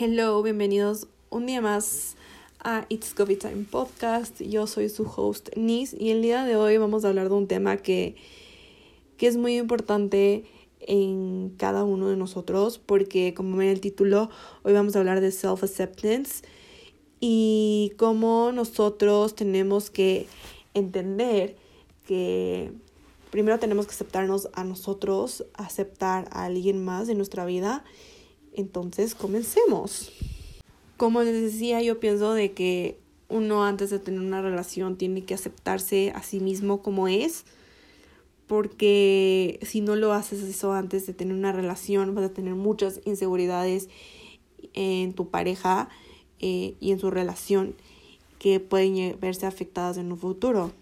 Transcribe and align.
Hello, 0.00 0.40
bienvenidos 0.44 1.08
un 1.28 1.46
día 1.46 1.60
más 1.60 2.14
a 2.62 2.86
It's 2.88 3.14
Coffee 3.14 3.34
Time 3.34 3.66
Podcast. 3.68 4.40
Yo 4.40 4.68
soy 4.68 4.90
su 4.90 5.02
host 5.02 5.48
Nis 5.56 5.92
y 5.92 6.10
el 6.10 6.22
día 6.22 6.44
de 6.44 6.54
hoy 6.54 6.76
vamos 6.76 7.04
a 7.04 7.08
hablar 7.08 7.28
de 7.28 7.34
un 7.34 7.48
tema 7.48 7.78
que, 7.78 8.14
que 9.16 9.26
es 9.26 9.36
muy 9.36 9.56
importante 9.58 10.44
en 10.78 11.52
cada 11.58 11.82
uno 11.82 12.10
de 12.10 12.16
nosotros 12.16 12.78
porque 12.78 13.34
como 13.34 13.56
ven 13.56 13.70
el 13.70 13.80
título, 13.80 14.30
hoy 14.62 14.72
vamos 14.72 14.94
a 14.94 15.00
hablar 15.00 15.20
de 15.20 15.32
self-acceptance 15.32 16.44
y 17.18 17.92
cómo 17.96 18.52
nosotros 18.52 19.34
tenemos 19.34 19.90
que 19.90 20.28
entender 20.74 21.56
que 22.06 22.70
primero 23.32 23.58
tenemos 23.58 23.86
que 23.86 23.94
aceptarnos 23.94 24.48
a 24.52 24.62
nosotros, 24.62 25.44
aceptar 25.54 26.28
a 26.30 26.44
alguien 26.44 26.84
más 26.84 27.08
en 27.08 27.16
nuestra 27.16 27.44
vida 27.46 27.84
entonces, 28.58 29.14
comencemos. 29.14 30.10
Como 30.96 31.22
les 31.22 31.40
decía, 31.40 31.80
yo 31.80 32.00
pienso 32.00 32.34
de 32.34 32.52
que 32.52 32.98
uno 33.28 33.64
antes 33.64 33.90
de 33.90 33.98
tener 33.98 34.20
una 34.20 34.42
relación 34.42 34.96
tiene 34.96 35.24
que 35.24 35.34
aceptarse 35.34 36.12
a 36.14 36.22
sí 36.22 36.40
mismo 36.40 36.82
como 36.82 37.06
es, 37.08 37.44
porque 38.48 39.60
si 39.62 39.80
no 39.80 39.94
lo 39.94 40.12
haces 40.12 40.42
eso 40.42 40.72
antes 40.72 41.06
de 41.06 41.14
tener 41.14 41.34
una 41.34 41.52
relación, 41.52 42.14
vas 42.14 42.24
a 42.24 42.32
tener 42.32 42.54
muchas 42.54 43.00
inseguridades 43.04 43.88
en 44.74 45.12
tu 45.12 45.28
pareja 45.28 45.88
eh, 46.40 46.74
y 46.80 46.90
en 46.90 46.98
su 46.98 47.10
relación 47.10 47.74
que 48.38 48.58
pueden 48.58 49.18
verse 49.20 49.46
afectadas 49.46 49.98
en 49.98 50.10
un 50.10 50.18
futuro. 50.18 50.72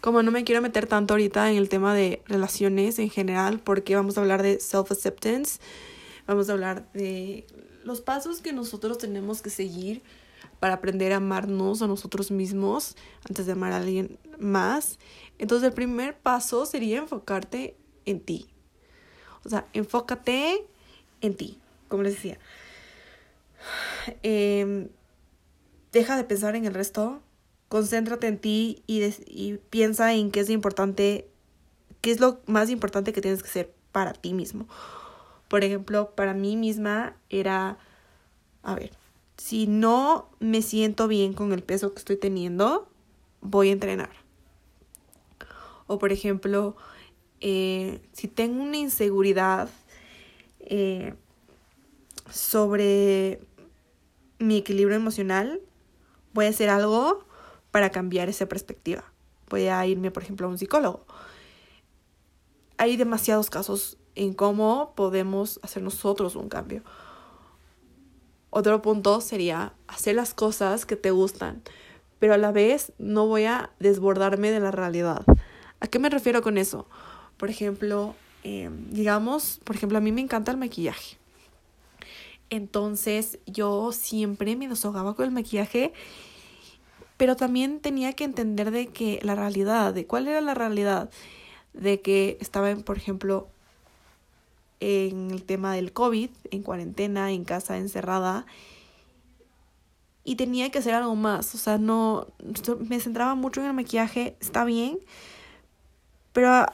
Como 0.00 0.22
no 0.22 0.30
me 0.30 0.44
quiero 0.44 0.62
meter 0.62 0.86
tanto 0.86 1.14
ahorita 1.14 1.50
en 1.50 1.56
el 1.56 1.68
tema 1.68 1.92
de 1.92 2.22
relaciones 2.26 3.00
en 3.00 3.10
general, 3.10 3.58
porque 3.58 3.96
vamos 3.96 4.16
a 4.16 4.20
hablar 4.20 4.44
de 4.44 4.60
self-acceptance, 4.60 5.58
Vamos 6.28 6.50
a 6.50 6.52
hablar 6.52 6.92
de 6.92 7.46
los 7.84 8.02
pasos 8.02 8.42
que 8.42 8.52
nosotros 8.52 8.98
tenemos 8.98 9.40
que 9.40 9.48
seguir 9.48 10.02
para 10.60 10.74
aprender 10.74 11.14
a 11.14 11.16
amarnos 11.16 11.80
a 11.80 11.86
nosotros 11.86 12.30
mismos 12.30 12.96
antes 13.26 13.46
de 13.46 13.52
amar 13.52 13.72
a 13.72 13.78
alguien 13.78 14.18
más. 14.38 14.98
Entonces 15.38 15.68
el 15.68 15.72
primer 15.72 16.18
paso 16.18 16.66
sería 16.66 16.98
enfocarte 16.98 17.78
en 18.04 18.20
ti. 18.20 18.46
O 19.42 19.48
sea, 19.48 19.66
enfócate 19.72 20.66
en 21.22 21.34
ti, 21.34 21.58
como 21.88 22.02
les 22.02 22.16
decía. 22.16 22.38
Em, 24.22 24.88
deja 25.92 26.14
de 26.18 26.24
pensar 26.24 26.56
en 26.56 26.66
el 26.66 26.74
resto, 26.74 27.22
concéntrate 27.70 28.26
en 28.26 28.38
ti 28.38 28.82
y, 28.86 29.02
y 29.26 29.60
piensa 29.70 30.12
en 30.12 30.30
qué 30.30 30.40
es 30.40 30.50
importante, 30.50 31.30
qué 32.02 32.10
es 32.10 32.20
lo 32.20 32.42
más 32.44 32.68
importante 32.68 33.14
que 33.14 33.22
tienes 33.22 33.42
que 33.42 33.48
hacer 33.48 33.74
para 33.92 34.12
ti 34.12 34.34
mismo. 34.34 34.68
Por 35.48 35.64
ejemplo, 35.64 36.14
para 36.14 36.34
mí 36.34 36.56
misma 36.56 37.16
era, 37.30 37.78
a 38.62 38.74
ver, 38.74 38.92
si 39.38 39.66
no 39.66 40.28
me 40.40 40.62
siento 40.62 41.08
bien 41.08 41.32
con 41.32 41.52
el 41.52 41.62
peso 41.62 41.92
que 41.92 41.98
estoy 41.98 42.16
teniendo, 42.16 42.88
voy 43.40 43.70
a 43.70 43.72
entrenar. 43.72 44.10
O 45.86 45.98
por 45.98 46.12
ejemplo, 46.12 46.76
eh, 47.40 48.00
si 48.12 48.28
tengo 48.28 48.62
una 48.62 48.76
inseguridad 48.76 49.70
eh, 50.60 51.14
sobre 52.30 53.40
mi 54.38 54.58
equilibrio 54.58 54.96
emocional, 54.96 55.60
voy 56.34 56.46
a 56.46 56.50
hacer 56.50 56.68
algo 56.68 57.24
para 57.70 57.90
cambiar 57.90 58.28
esa 58.28 58.46
perspectiva. 58.46 59.04
Voy 59.48 59.66
a 59.68 59.86
irme, 59.86 60.10
por 60.10 60.22
ejemplo, 60.22 60.46
a 60.46 60.50
un 60.50 60.58
psicólogo. 60.58 61.06
Hay 62.76 62.96
demasiados 62.96 63.50
casos 63.50 63.96
en 64.18 64.34
cómo 64.34 64.92
podemos 64.96 65.60
hacer 65.62 65.82
nosotros 65.82 66.34
un 66.34 66.48
cambio. 66.48 66.82
Otro 68.50 68.82
punto 68.82 69.20
sería 69.20 69.74
hacer 69.86 70.16
las 70.16 70.34
cosas 70.34 70.86
que 70.86 70.96
te 70.96 71.12
gustan, 71.12 71.62
pero 72.18 72.34
a 72.34 72.38
la 72.38 72.50
vez 72.50 72.92
no 72.98 73.26
voy 73.26 73.44
a 73.44 73.70
desbordarme 73.78 74.50
de 74.50 74.58
la 74.58 74.72
realidad. 74.72 75.24
¿A 75.78 75.86
qué 75.86 76.00
me 76.00 76.10
refiero 76.10 76.42
con 76.42 76.58
eso? 76.58 76.88
Por 77.36 77.48
ejemplo, 77.48 78.16
em, 78.42 78.90
digamos, 78.90 79.60
por 79.62 79.76
ejemplo, 79.76 79.98
a 79.98 80.00
mí 80.00 80.10
me 80.10 80.20
encanta 80.20 80.50
el 80.50 80.58
maquillaje. 80.58 81.16
Entonces 82.50 83.38
yo 83.46 83.92
siempre 83.92 84.56
me 84.56 84.66
desahogaba 84.66 85.14
con 85.14 85.26
el 85.26 85.30
maquillaje, 85.30 85.92
pero 87.16 87.36
también 87.36 87.78
tenía 87.78 88.14
que 88.14 88.24
entender 88.24 88.72
de 88.72 88.88
que 88.88 89.20
la 89.22 89.36
realidad, 89.36 89.94
de 89.94 90.06
cuál 90.06 90.26
era 90.26 90.40
la 90.40 90.54
realidad, 90.54 91.10
de 91.72 92.00
que 92.00 92.38
estaba, 92.40 92.74
por 92.76 92.96
ejemplo, 92.96 93.48
en 94.80 95.30
el 95.30 95.44
tema 95.44 95.74
del 95.74 95.92
COVID, 95.92 96.30
en 96.50 96.62
cuarentena, 96.62 97.32
en 97.32 97.44
casa 97.44 97.78
encerrada. 97.78 98.46
Y 100.24 100.36
tenía 100.36 100.70
que 100.70 100.78
hacer 100.78 100.94
algo 100.94 101.14
más. 101.16 101.54
O 101.54 101.58
sea, 101.58 101.78
no. 101.78 102.26
Me 102.80 103.00
centraba 103.00 103.34
mucho 103.34 103.60
en 103.60 103.68
el 103.68 103.72
maquillaje. 103.72 104.36
Está 104.40 104.64
bien. 104.64 104.98
Pero 106.32 106.66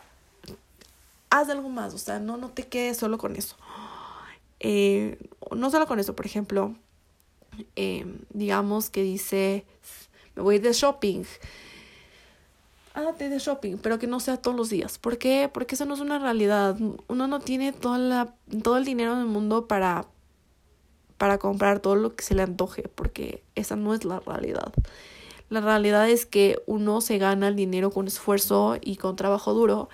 haz 1.30 1.48
algo 1.48 1.68
más. 1.68 1.94
O 1.94 1.98
sea, 1.98 2.18
no, 2.18 2.36
no 2.36 2.50
te 2.50 2.66
quedes 2.66 2.96
solo 2.96 3.16
con 3.16 3.36
eso. 3.36 3.56
Eh, 4.60 5.18
no 5.54 5.70
solo 5.70 5.86
con 5.86 6.00
eso, 6.00 6.16
por 6.16 6.26
ejemplo. 6.26 6.74
Eh, 7.76 8.04
digamos 8.30 8.90
que 8.90 9.02
dice. 9.02 9.64
Me 10.34 10.42
voy 10.42 10.58
de 10.58 10.72
shopping 10.72 11.22
hágate 12.94 13.28
de 13.28 13.38
shopping, 13.38 13.76
pero 13.76 13.98
que 13.98 14.06
no 14.06 14.20
sea 14.20 14.36
todos 14.36 14.56
los 14.56 14.70
días. 14.70 14.98
¿Por 14.98 15.18
qué? 15.18 15.50
Porque 15.52 15.74
eso 15.74 15.84
no 15.84 15.94
es 15.94 16.00
una 16.00 16.18
realidad. 16.18 16.76
Uno 17.08 17.26
no 17.26 17.40
tiene 17.40 17.72
toda 17.72 17.98
la, 17.98 18.34
todo 18.62 18.76
el 18.76 18.84
dinero 18.84 19.16
del 19.16 19.26
mundo 19.26 19.66
para, 19.66 20.06
para 21.18 21.38
comprar 21.38 21.80
todo 21.80 21.96
lo 21.96 22.14
que 22.14 22.24
se 22.24 22.34
le 22.34 22.42
antoje, 22.42 22.88
porque 22.94 23.42
esa 23.56 23.76
no 23.76 23.94
es 23.94 24.04
la 24.04 24.20
realidad. 24.20 24.72
La 25.50 25.60
realidad 25.60 26.08
es 26.08 26.24
que 26.24 26.62
uno 26.66 27.00
se 27.00 27.18
gana 27.18 27.48
el 27.48 27.56
dinero 27.56 27.90
con 27.90 28.06
esfuerzo 28.06 28.76
y 28.80 28.96
con 28.96 29.16
trabajo 29.16 29.52
duro. 29.52 29.88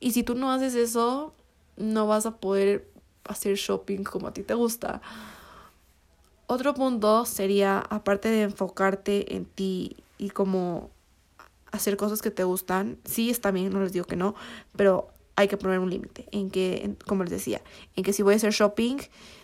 Y 0.00 0.12
si 0.12 0.22
tú 0.22 0.34
no 0.34 0.50
haces 0.50 0.74
eso, 0.74 1.34
no 1.76 2.06
vas 2.06 2.24
a 2.24 2.38
poder 2.38 2.90
hacer 3.24 3.56
shopping 3.56 4.02
como 4.02 4.28
a 4.28 4.32
ti 4.32 4.42
te 4.42 4.54
gusta. 4.54 5.02
Otro 6.46 6.74
punto 6.74 7.26
sería, 7.26 7.78
aparte 7.78 8.30
de 8.30 8.42
enfocarte 8.42 9.36
en 9.36 9.44
ti 9.44 9.98
y 10.18 10.30
como 10.30 10.90
hacer 11.72 11.96
cosas 11.96 12.22
que 12.22 12.30
te 12.30 12.44
gustan, 12.44 12.98
sí 13.04 13.30
está 13.30 13.50
bien, 13.50 13.72
no 13.72 13.82
les 13.82 13.92
digo 13.92 14.04
que 14.04 14.16
no, 14.16 14.34
pero 14.76 15.08
hay 15.36 15.48
que 15.48 15.56
poner 15.56 15.78
un 15.78 15.90
límite 15.90 16.26
en 16.32 16.50
que, 16.50 16.96
como 17.06 17.24
les 17.24 17.30
decía, 17.30 17.62
en 17.96 18.04
que 18.04 18.12
si 18.12 18.22
voy 18.22 18.34
a 18.34 18.36
hacer 18.36 18.52
shopping, 18.52 18.98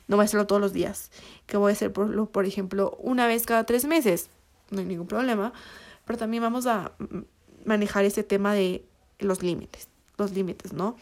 no 0.08 0.16
voy 0.16 0.24
a 0.24 0.26
hacerlo 0.26 0.46
todos 0.46 0.60
los 0.60 0.72
días, 0.72 1.10
que 1.46 1.56
voy 1.56 1.70
a 1.70 1.72
hacerlo, 1.72 2.26
por 2.26 2.44
ejemplo, 2.44 2.96
una 3.00 3.26
vez 3.26 3.46
cada 3.46 3.64
tres 3.64 3.86
meses, 3.86 4.28
no 4.70 4.80
hay 4.80 4.86
ningún 4.86 5.06
problema, 5.06 5.52
pero 6.04 6.18
también 6.18 6.42
vamos 6.42 6.66
a 6.66 6.92
manejar 7.64 8.04
ese 8.04 8.22
tema 8.22 8.54
de 8.54 8.84
los 9.18 9.42
límites, 9.42 9.88
los 10.18 10.32
límites, 10.32 10.72
¿no? 10.72 10.96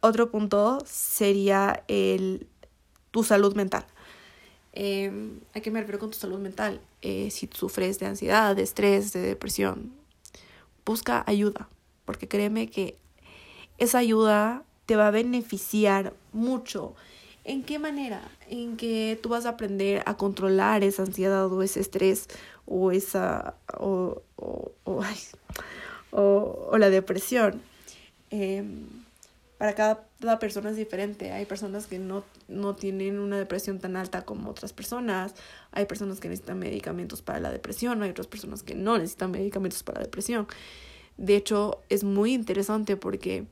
Otro 0.00 0.30
punto 0.30 0.82
sería 0.86 1.84
el, 1.88 2.48
tu 3.10 3.24
salud 3.24 3.54
mental. 3.54 3.86
Eh, 4.76 5.10
¿A 5.54 5.60
qué 5.60 5.70
me 5.70 5.80
refiero 5.80 6.00
con 6.00 6.10
tu 6.10 6.18
salud 6.18 6.38
mental? 6.38 6.80
Eh, 7.00 7.30
si 7.30 7.48
sufres 7.52 8.00
de 8.00 8.06
ansiedad, 8.06 8.56
de 8.56 8.62
estrés, 8.62 9.12
de 9.12 9.20
depresión, 9.20 9.92
busca 10.84 11.22
ayuda, 11.26 11.68
porque 12.04 12.26
créeme 12.26 12.68
que 12.68 12.96
esa 13.78 13.98
ayuda 13.98 14.64
te 14.86 14.96
va 14.96 15.08
a 15.08 15.10
beneficiar 15.12 16.12
mucho. 16.32 16.94
¿En 17.44 17.62
qué 17.62 17.78
manera? 17.78 18.20
En 18.48 18.76
que 18.76 19.18
tú 19.22 19.28
vas 19.28 19.46
a 19.46 19.50
aprender 19.50 20.02
a 20.06 20.16
controlar 20.16 20.82
esa 20.82 21.02
ansiedad 21.02 21.46
o 21.52 21.62
ese 21.62 21.80
estrés 21.80 22.26
o 22.66 22.90
esa 22.90 23.54
o, 23.78 24.22
o, 24.36 24.72
o, 26.10 26.78
la 26.78 26.90
depresión. 26.90 27.60
Eh, 28.30 28.64
para 29.58 29.74
cada, 29.74 30.38
persona 30.38 30.70
es 30.70 30.76
diferente. 30.76 31.32
Hay 31.32 31.46
personas 31.46 31.86
que 31.86 31.98
no, 31.98 32.24
no 32.48 32.74
tienen 32.74 33.18
una 33.18 33.38
depresión 33.38 33.78
tan 33.78 33.96
alta 33.96 34.24
como 34.24 34.50
otras 34.50 34.72
personas. 34.72 35.34
Hay 35.72 35.86
personas 35.86 36.20
que 36.20 36.28
necesitan 36.28 36.58
medicamentos 36.58 37.22
para 37.22 37.40
la 37.40 37.50
depresión. 37.50 38.02
Hay 38.02 38.10
otras 38.10 38.26
personas 38.26 38.62
que 38.62 38.74
no 38.74 38.98
necesitan 38.98 39.30
medicamentos 39.30 39.82
para 39.82 40.00
la 40.00 40.04
depresión. 40.04 40.48
De 41.16 41.36
hecho, 41.36 41.80
es 41.88 42.02
muy 42.02 42.34
interesante 42.34 42.96
porque 42.96 43.46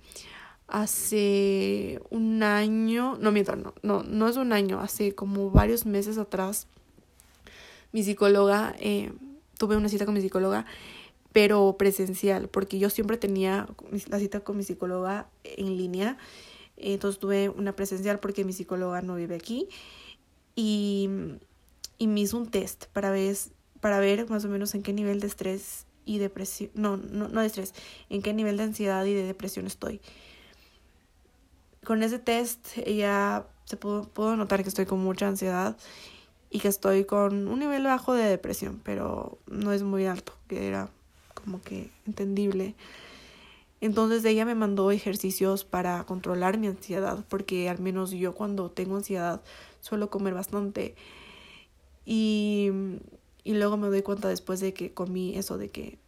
hace 0.66 2.00
un 2.10 2.42
año, 2.42 3.16
no 3.20 3.30
miento, 3.30 3.54
no, 3.56 3.74
no, 3.82 4.02
no 4.02 4.28
es 4.28 4.36
un 4.36 4.52
año, 4.52 4.80
hace 4.80 5.14
como 5.14 5.50
varios 5.50 5.86
meses 5.86 6.18
atrás, 6.18 6.66
mi 7.92 8.02
psicóloga, 8.02 8.74
eh, 8.80 9.12
tuve 9.58 9.76
una 9.76 9.88
cita 9.90 10.06
con 10.06 10.14
mi 10.14 10.22
psicóloga 10.22 10.64
pero 11.32 11.76
presencial, 11.78 12.48
porque 12.48 12.78
yo 12.78 12.90
siempre 12.90 13.16
tenía 13.16 13.66
la 14.08 14.18
cita 14.18 14.40
con 14.40 14.56
mi 14.56 14.64
psicóloga 14.64 15.28
en 15.44 15.76
línea, 15.76 16.18
entonces 16.76 17.18
tuve 17.18 17.48
una 17.48 17.74
presencial 17.74 18.18
porque 18.18 18.44
mi 18.44 18.52
psicóloga 18.52 19.02
no 19.02 19.14
vive 19.14 19.34
aquí 19.34 19.68
y, 20.54 21.08
y 21.98 22.06
me 22.06 22.20
hizo 22.20 22.36
un 22.36 22.50
test 22.50 22.86
para 22.86 23.10
ver, 23.10 23.36
para 23.80 23.98
ver 23.98 24.28
más 24.28 24.44
o 24.44 24.48
menos 24.48 24.74
en 24.74 24.82
qué 24.82 24.92
nivel 24.92 25.20
de 25.20 25.26
estrés 25.26 25.86
y 26.04 26.18
depresión, 26.18 26.70
no, 26.74 26.96
no, 26.96 27.28
no 27.28 27.40
de 27.40 27.46
estrés, 27.46 27.74
en 28.10 28.22
qué 28.22 28.34
nivel 28.34 28.56
de 28.56 28.64
ansiedad 28.64 29.04
y 29.04 29.14
de 29.14 29.24
depresión 29.24 29.66
estoy. 29.66 30.00
Con 31.84 32.02
ese 32.02 32.18
test 32.18 32.66
ella 32.84 33.46
se 33.64 33.76
puedo, 33.76 34.04
puedo 34.08 34.36
notar 34.36 34.62
que 34.62 34.68
estoy 34.68 34.86
con 34.86 35.02
mucha 35.02 35.28
ansiedad 35.28 35.76
y 36.50 36.60
que 36.60 36.68
estoy 36.68 37.04
con 37.04 37.48
un 37.48 37.58
nivel 37.58 37.84
bajo 37.84 38.12
de 38.12 38.24
depresión, 38.24 38.80
pero 38.84 39.38
no 39.46 39.72
es 39.72 39.82
muy 39.82 40.06
alto, 40.06 40.34
que 40.48 40.68
era 40.68 40.90
como 41.42 41.60
que 41.60 41.90
entendible. 42.06 42.74
Entonces 43.80 44.24
ella 44.24 44.44
me 44.44 44.54
mandó 44.54 44.90
ejercicios 44.90 45.64
para 45.64 46.04
controlar 46.04 46.56
mi 46.56 46.68
ansiedad, 46.68 47.24
porque 47.28 47.68
al 47.68 47.80
menos 47.80 48.12
yo 48.12 48.34
cuando 48.34 48.70
tengo 48.70 48.96
ansiedad 48.96 49.42
suelo 49.80 50.08
comer 50.08 50.34
bastante. 50.34 50.94
Y, 52.04 52.70
y 53.44 53.54
luego 53.54 53.76
me 53.76 53.88
doy 53.88 54.02
cuenta 54.02 54.28
después 54.28 54.60
de 54.60 54.72
que 54.72 54.92
comí 54.92 55.36
eso 55.36 55.58
de 55.58 55.70
que 55.70 55.98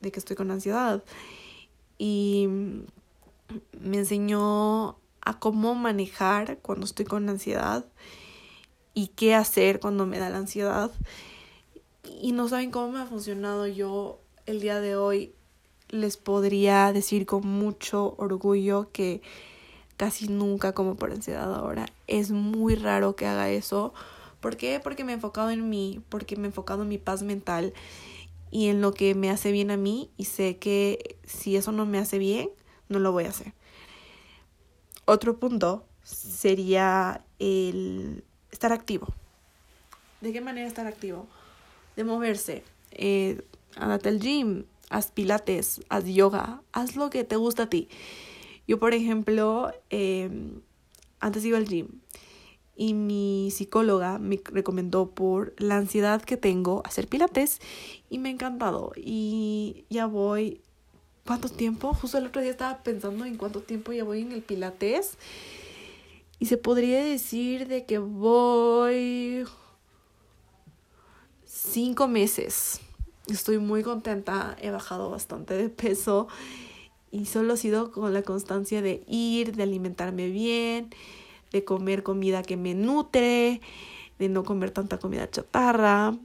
de 0.00 0.12
que 0.12 0.18
estoy 0.18 0.36
con 0.36 0.50
ansiedad. 0.50 1.02
Y 1.98 2.48
me 3.80 3.98
enseñó 3.98 4.98
a 5.20 5.38
cómo 5.38 5.74
manejar 5.74 6.58
cuando 6.58 6.86
estoy 6.86 7.04
con 7.04 7.28
ansiedad 7.28 7.84
y 8.94 9.08
qué 9.08 9.34
hacer 9.34 9.80
cuando 9.80 10.06
me 10.06 10.18
da 10.18 10.30
la 10.30 10.38
ansiedad. 10.38 10.90
Y 12.20 12.32
no 12.32 12.48
saben 12.48 12.70
cómo 12.70 12.92
me 12.92 13.00
ha 13.00 13.06
funcionado 13.06 13.66
yo 13.66 14.20
el 14.46 14.60
día 14.60 14.80
de 14.80 14.96
hoy. 14.96 15.34
Les 15.88 16.16
podría 16.16 16.92
decir 16.92 17.26
con 17.26 17.46
mucho 17.46 18.14
orgullo 18.18 18.90
que 18.92 19.22
casi 19.96 20.28
nunca 20.28 20.72
como 20.72 20.96
por 20.96 21.12
ansiedad 21.12 21.52
ahora. 21.54 21.86
Es 22.06 22.30
muy 22.30 22.74
raro 22.74 23.16
que 23.16 23.26
haga 23.26 23.50
eso. 23.50 23.92
¿Por 24.40 24.56
qué? 24.56 24.80
Porque 24.82 25.04
me 25.04 25.12
he 25.12 25.14
enfocado 25.16 25.50
en 25.50 25.68
mí, 25.68 26.00
porque 26.08 26.36
me 26.36 26.44
he 26.44 26.46
enfocado 26.46 26.82
en 26.82 26.88
mi 26.88 26.98
paz 26.98 27.22
mental 27.22 27.72
y 28.50 28.68
en 28.68 28.80
lo 28.80 28.94
que 28.94 29.14
me 29.14 29.30
hace 29.30 29.52
bien 29.52 29.70
a 29.70 29.76
mí 29.76 30.10
y 30.16 30.24
sé 30.24 30.56
que 30.58 31.16
si 31.24 31.56
eso 31.56 31.72
no 31.72 31.86
me 31.86 31.98
hace 31.98 32.18
bien, 32.18 32.50
no 32.88 32.98
lo 32.98 33.12
voy 33.12 33.24
a 33.24 33.30
hacer. 33.30 33.52
Otro 35.04 35.38
punto 35.38 35.84
sería 36.02 37.24
el 37.38 38.24
estar 38.50 38.72
activo. 38.72 39.08
¿De 40.20 40.32
qué 40.32 40.40
manera 40.40 40.66
estar 40.66 40.86
activo? 40.86 41.26
De 41.98 42.04
moverse. 42.04 42.62
Eh, 42.92 43.42
andate 43.74 44.08
al 44.08 44.20
gym, 44.20 44.66
haz 44.88 45.10
pilates, 45.10 45.80
haz 45.88 46.04
yoga, 46.04 46.62
haz 46.70 46.94
lo 46.94 47.10
que 47.10 47.24
te 47.24 47.34
gusta 47.34 47.64
a 47.64 47.68
ti. 47.68 47.88
Yo, 48.68 48.78
por 48.78 48.94
ejemplo, 48.94 49.72
em, 49.90 50.60
antes 51.18 51.44
iba 51.44 51.58
al 51.58 51.66
gym 51.66 51.88
y 52.76 52.94
mi 52.94 53.50
psicóloga 53.50 54.20
me 54.20 54.40
recomendó 54.44 55.10
por 55.10 55.54
la 55.58 55.76
ansiedad 55.76 56.22
que 56.22 56.36
tengo 56.36 56.82
hacer 56.84 57.08
pilates 57.08 57.58
y 58.08 58.18
me 58.18 58.28
ha 58.28 58.32
encantado. 58.32 58.92
Y 58.94 59.84
ya 59.90 60.06
voy, 60.06 60.60
¿cuánto 61.26 61.48
tiempo? 61.48 61.94
Justo 61.94 62.18
el 62.18 62.26
otro 62.26 62.42
día 62.42 62.52
estaba 62.52 62.84
pensando 62.84 63.24
en 63.24 63.36
cuánto 63.36 63.62
tiempo 63.62 63.92
ya 63.92 64.04
voy 64.04 64.20
en 64.20 64.30
el 64.30 64.42
pilates. 64.42 65.18
Y 66.38 66.46
se 66.46 66.58
podría 66.58 67.02
decir 67.02 67.66
de 67.66 67.86
que 67.86 67.98
voy 67.98 69.44
cinco 71.58 72.08
meses. 72.08 72.80
Estoy 73.26 73.58
muy 73.58 73.82
contenta, 73.82 74.56
he 74.60 74.70
bajado 74.70 75.10
bastante 75.10 75.54
de 75.54 75.68
peso 75.68 76.28
y 77.10 77.26
solo 77.26 77.54
ha 77.54 77.56
sido 77.56 77.90
con 77.90 78.12
la 78.14 78.22
constancia 78.22 78.80
de 78.82 79.02
ir, 79.06 79.54
de 79.56 79.62
alimentarme 79.62 80.28
bien 80.28 80.90
de 81.52 81.64
comer 81.64 82.02
comida 82.02 82.42
que 82.42 82.56
me 82.56 82.74
nutre, 82.74 83.60
de 84.18 84.28
no 84.28 84.44
comer 84.44 84.70
tanta 84.70 84.98
comida 84.98 85.30
chatarra. 85.30 86.16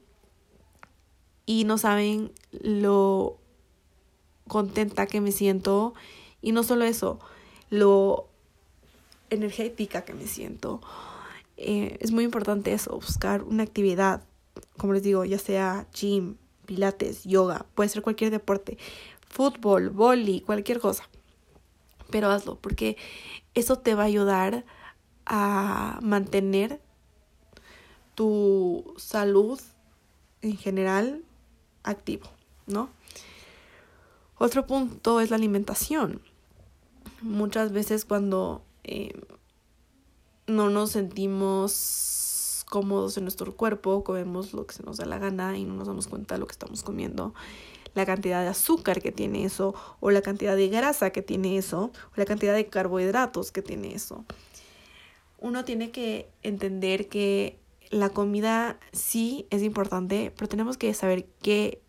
Y 1.46 1.66
no 1.66 1.78
saben 1.78 2.32
lo 2.52 3.38
contenta 4.48 5.08
que 5.08 5.22
me 5.22 5.32
siento. 5.32 5.94
Y 6.42 6.52
no 6.52 6.64
solo 6.64 6.86
eso, 6.86 7.20
lo 7.70 8.28
energética 9.30 10.04
que 10.04 10.14
me 10.14 10.28
siento. 10.28 10.82
Eh, 11.58 11.98
es 12.02 12.12
muy 12.12 12.24
importante 12.24 12.74
eso, 12.74 12.96
buscar 12.96 13.44
una 13.44 13.64
actividad, 13.64 14.24
como 14.78 14.94
les 14.94 15.04
digo, 15.04 15.26
ya 15.26 15.40
sea 15.40 15.88
gym, 15.94 16.38
pilates, 16.66 17.24
yoga, 17.24 17.66
puede 17.76 17.90
ser 17.90 18.02
cualquier 18.02 18.32
deporte, 18.32 18.78
fútbol, 19.28 19.90
boli, 19.90 20.42
cualquier 20.42 20.80
cosa. 20.80 21.08
Pero 22.10 22.30
hazlo, 22.30 22.58
porque 22.58 22.98
eso 23.54 23.80
te 23.80 23.96
va 23.96 24.04
a 24.04 24.08
ayudar 24.08 24.66
a 25.26 26.00
mantener 26.02 26.82
tu 28.16 28.94
salud 28.98 29.60
en 30.42 30.58
general 30.58 31.24
activo, 31.84 32.30
¿no? 32.68 32.90
Otro 34.38 34.68
punto 34.68 35.22
es 35.22 35.30
la 35.30 35.38
alimentación. 35.38 36.22
Muchas 37.22 37.72
veces 37.72 38.04
cuando 38.06 38.64
eh, 38.84 39.14
no 40.48 40.70
nos 40.70 40.92
sentimos 40.92 41.72
cómodos 42.74 43.18
en 43.18 43.24
nuestro 43.26 43.56
cuerpo, 43.56 44.04
comemos 44.04 44.54
lo 44.54 44.66
que 44.66 44.74
se 44.74 44.82
nos 44.82 44.98
da 44.98 45.06
la 45.06 45.20
gana 45.20 45.58
y 45.60 45.64
no 45.64 45.76
nos 45.76 45.88
damos 45.88 46.08
cuenta 46.08 46.34
de 46.34 46.40
lo 46.40 46.48
que 46.48 46.54
estamos 46.54 46.82
comiendo, 46.82 47.36
la 47.94 48.06
cantidad 48.08 48.42
de 48.42 48.48
azúcar 48.48 49.00
que 49.00 49.12
tiene 49.12 49.46
eso, 49.46 49.76
o 50.00 50.10
la 50.10 50.24
cantidad 50.24 50.56
de 50.56 50.70
grasa 50.70 51.12
que 51.12 51.22
tiene 51.22 51.58
eso, 51.58 51.92
o 52.12 52.14
la 52.16 52.26
cantidad 52.26 52.56
de 52.56 52.66
carbohidratos 52.66 53.52
que 53.52 53.62
tiene 53.62 53.94
eso 53.94 54.26
uno 55.44 55.66
tiene 55.66 55.92
que 55.92 56.30
entender 56.42 57.10
que 57.10 57.60
la 57.92 58.10
comida 58.10 58.80
sí 58.94 59.46
es 59.50 59.62
importante, 59.62 60.32
pero 60.38 60.48
tenemos 60.48 60.78
que 60.78 60.94
saber 60.94 61.26
qué 61.42 61.82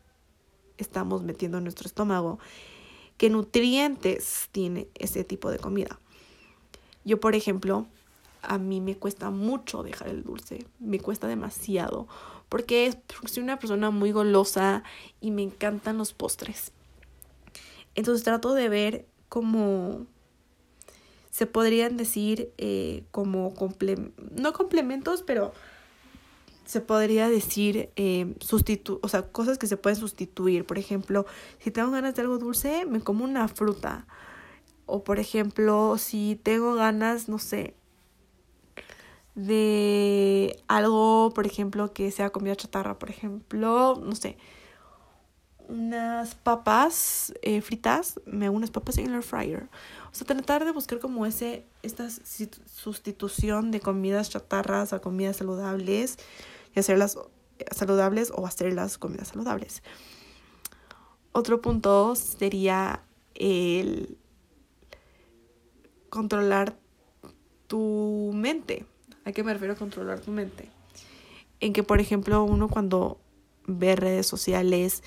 estamos 0.77 1.23
metiendo 1.23 1.59
en 1.59 1.65
nuestro 1.65 1.87
estómago, 1.87 2.41
qué 3.17 3.31
nutrientes 3.31 4.49
tiene 4.51 4.89
ese 4.97 5.23
tipo 5.23 5.53
de 5.53 5.61
comida. 5.61 6.01
Yo, 7.05 7.21
por 7.21 7.37
ejemplo, 7.37 7.87
a 8.47 8.59
mí 8.59 8.81
me 8.81 8.97
cuesta 8.97 9.31
mucho 9.31 9.83
dejar 9.83 10.09
el 10.09 10.25
dulce, 10.25 10.67
me 10.79 11.01
cuesta 11.01 11.27
demasiado, 11.27 12.07
porque 12.49 12.97
soy 13.27 13.43
una 13.43 13.59
persona 13.59 13.91
muy 13.91 14.13
golosa 14.13 14.85
y 15.21 15.31
me 15.31 15.43
encantan 15.43 15.99
los 15.99 16.13
postres. 16.13 16.73
Entonces 17.95 18.25
trato 18.25 18.55
de 18.55 18.69
ver 18.69 19.07
cómo 19.29 20.07
se 21.31 21.47
podrían 21.47 21.97
decir 21.97 22.53
eh, 22.59 23.05
como 23.11 23.53
no 24.37 24.53
complementos, 24.53 25.23
pero 25.23 25.53
se 26.65 26.81
podría 26.81 27.29
decir 27.29 27.91
eh, 27.97 28.35
sustitu 28.41 28.99
o 29.03 29.09
sea, 29.09 29.23
cosas 29.23 29.59
que 29.59 29.67
se 29.67 29.77
pueden 29.77 29.99
sustituir. 29.99 30.65
Por 30.65 30.79
ejemplo, 30.79 31.27
si 31.59 31.71
tengo 31.71 31.91
ganas 31.91 32.15
de 32.15 32.23
algo 32.23 32.39
dulce, 32.39 32.87
me 32.87 33.01
como 33.01 33.25
una 33.25 33.49
fruta. 33.49 34.07
O 34.87 35.03
por 35.03 35.19
ejemplo, 35.19 35.97
si 35.99 36.39
tengo 36.43 36.75
ganas, 36.75 37.29
no 37.29 37.39
sé, 37.39 37.75
de 39.35 40.63
algo, 40.69 41.33
por 41.35 41.47
ejemplo, 41.47 41.93
que 41.93 42.11
sea 42.11 42.31
comida 42.31 42.57
chatarra, 42.57 42.99
por 42.99 43.11
ejemplo, 43.11 44.01
no 44.03 44.15
sé, 44.15 44.37
unas 45.69 46.35
papas 46.35 47.33
eh, 47.43 47.61
fritas, 47.61 48.21
me 48.27 48.49
unas 48.51 48.71
papas 48.71 48.99
en 48.99 49.13
el 49.13 49.23
fryer. 49.23 49.69
O 50.13 50.15
sea, 50.15 50.27
tratar 50.27 50.65
de 50.65 50.73
buscar 50.73 51.01
como 51.01 51.27
ese, 51.27 51.67
esta 51.83 52.09
sustitución 52.11 53.71
de 53.71 53.81
comidas 53.81 54.31
chatarras 54.31 54.93
a 54.93 55.01
comidas 55.01 55.37
saludables 55.37 56.19
y 56.75 56.81
hacerlas 56.81 57.19
saludables 57.71 58.33
o 58.35 58.47
hacerlas 58.47 58.99
comidas 58.99 59.29
saludables. 59.29 59.83
Otro 61.33 61.61
punto 61.61 62.15
sería 62.15 63.03
el 63.35 64.19
controlar 66.11 66.77
tu 67.67 68.31
mente. 68.35 68.87
¿A 69.25 69.33
qué 69.33 69.43
me 69.43 69.53
refiero 69.53 69.75
a 69.75 69.77
controlar 69.77 70.21
tu 70.21 70.31
mente? 70.31 70.69
En 71.61 71.73
que, 71.73 71.83
por 71.83 72.01
ejemplo, 72.01 72.45
uno 72.45 72.69
cuando 72.69 73.21
ve 73.67 73.97
redes 73.97 74.27
sociales 74.27 75.03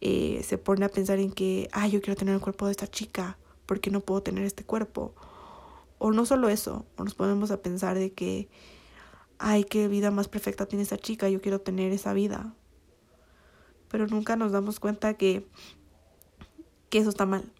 eh, 0.00 0.42
se 0.44 0.58
pone 0.58 0.84
a 0.84 0.90
pensar 0.90 1.18
en 1.18 1.32
que, 1.32 1.68
ah, 1.72 1.88
yo 1.88 2.02
quiero 2.02 2.16
tener 2.16 2.34
el 2.34 2.40
cuerpo 2.40 2.66
de 2.66 2.72
esta 2.72 2.86
chica, 2.86 3.38
porque 3.66 3.90
no 3.90 4.00
puedo 4.00 4.22
tener 4.22 4.44
este 4.44 4.64
cuerpo? 4.64 5.14
O 5.98 6.12
no 6.12 6.26
solo 6.26 6.48
eso, 6.48 6.84
o 6.96 7.04
nos 7.04 7.14
ponemos 7.14 7.50
a 7.50 7.62
pensar 7.62 7.96
de 7.98 8.12
que, 8.12 8.48
ay, 9.38 9.64
qué 9.64 9.88
vida 9.88 10.10
más 10.10 10.28
perfecta 10.28 10.66
tiene 10.66 10.82
esta 10.82 10.98
chica, 10.98 11.28
yo 11.30 11.40
quiero 11.40 11.60
tener 11.60 11.92
esa 11.92 12.12
vida. 12.12 12.54
Pero 13.88 14.06
nunca 14.06 14.36
nos 14.36 14.52
damos 14.52 14.78
cuenta 14.78 15.14
que, 15.14 15.46
que 16.90 16.98
eso 16.98 17.08
está 17.08 17.24
mal. 17.24 17.50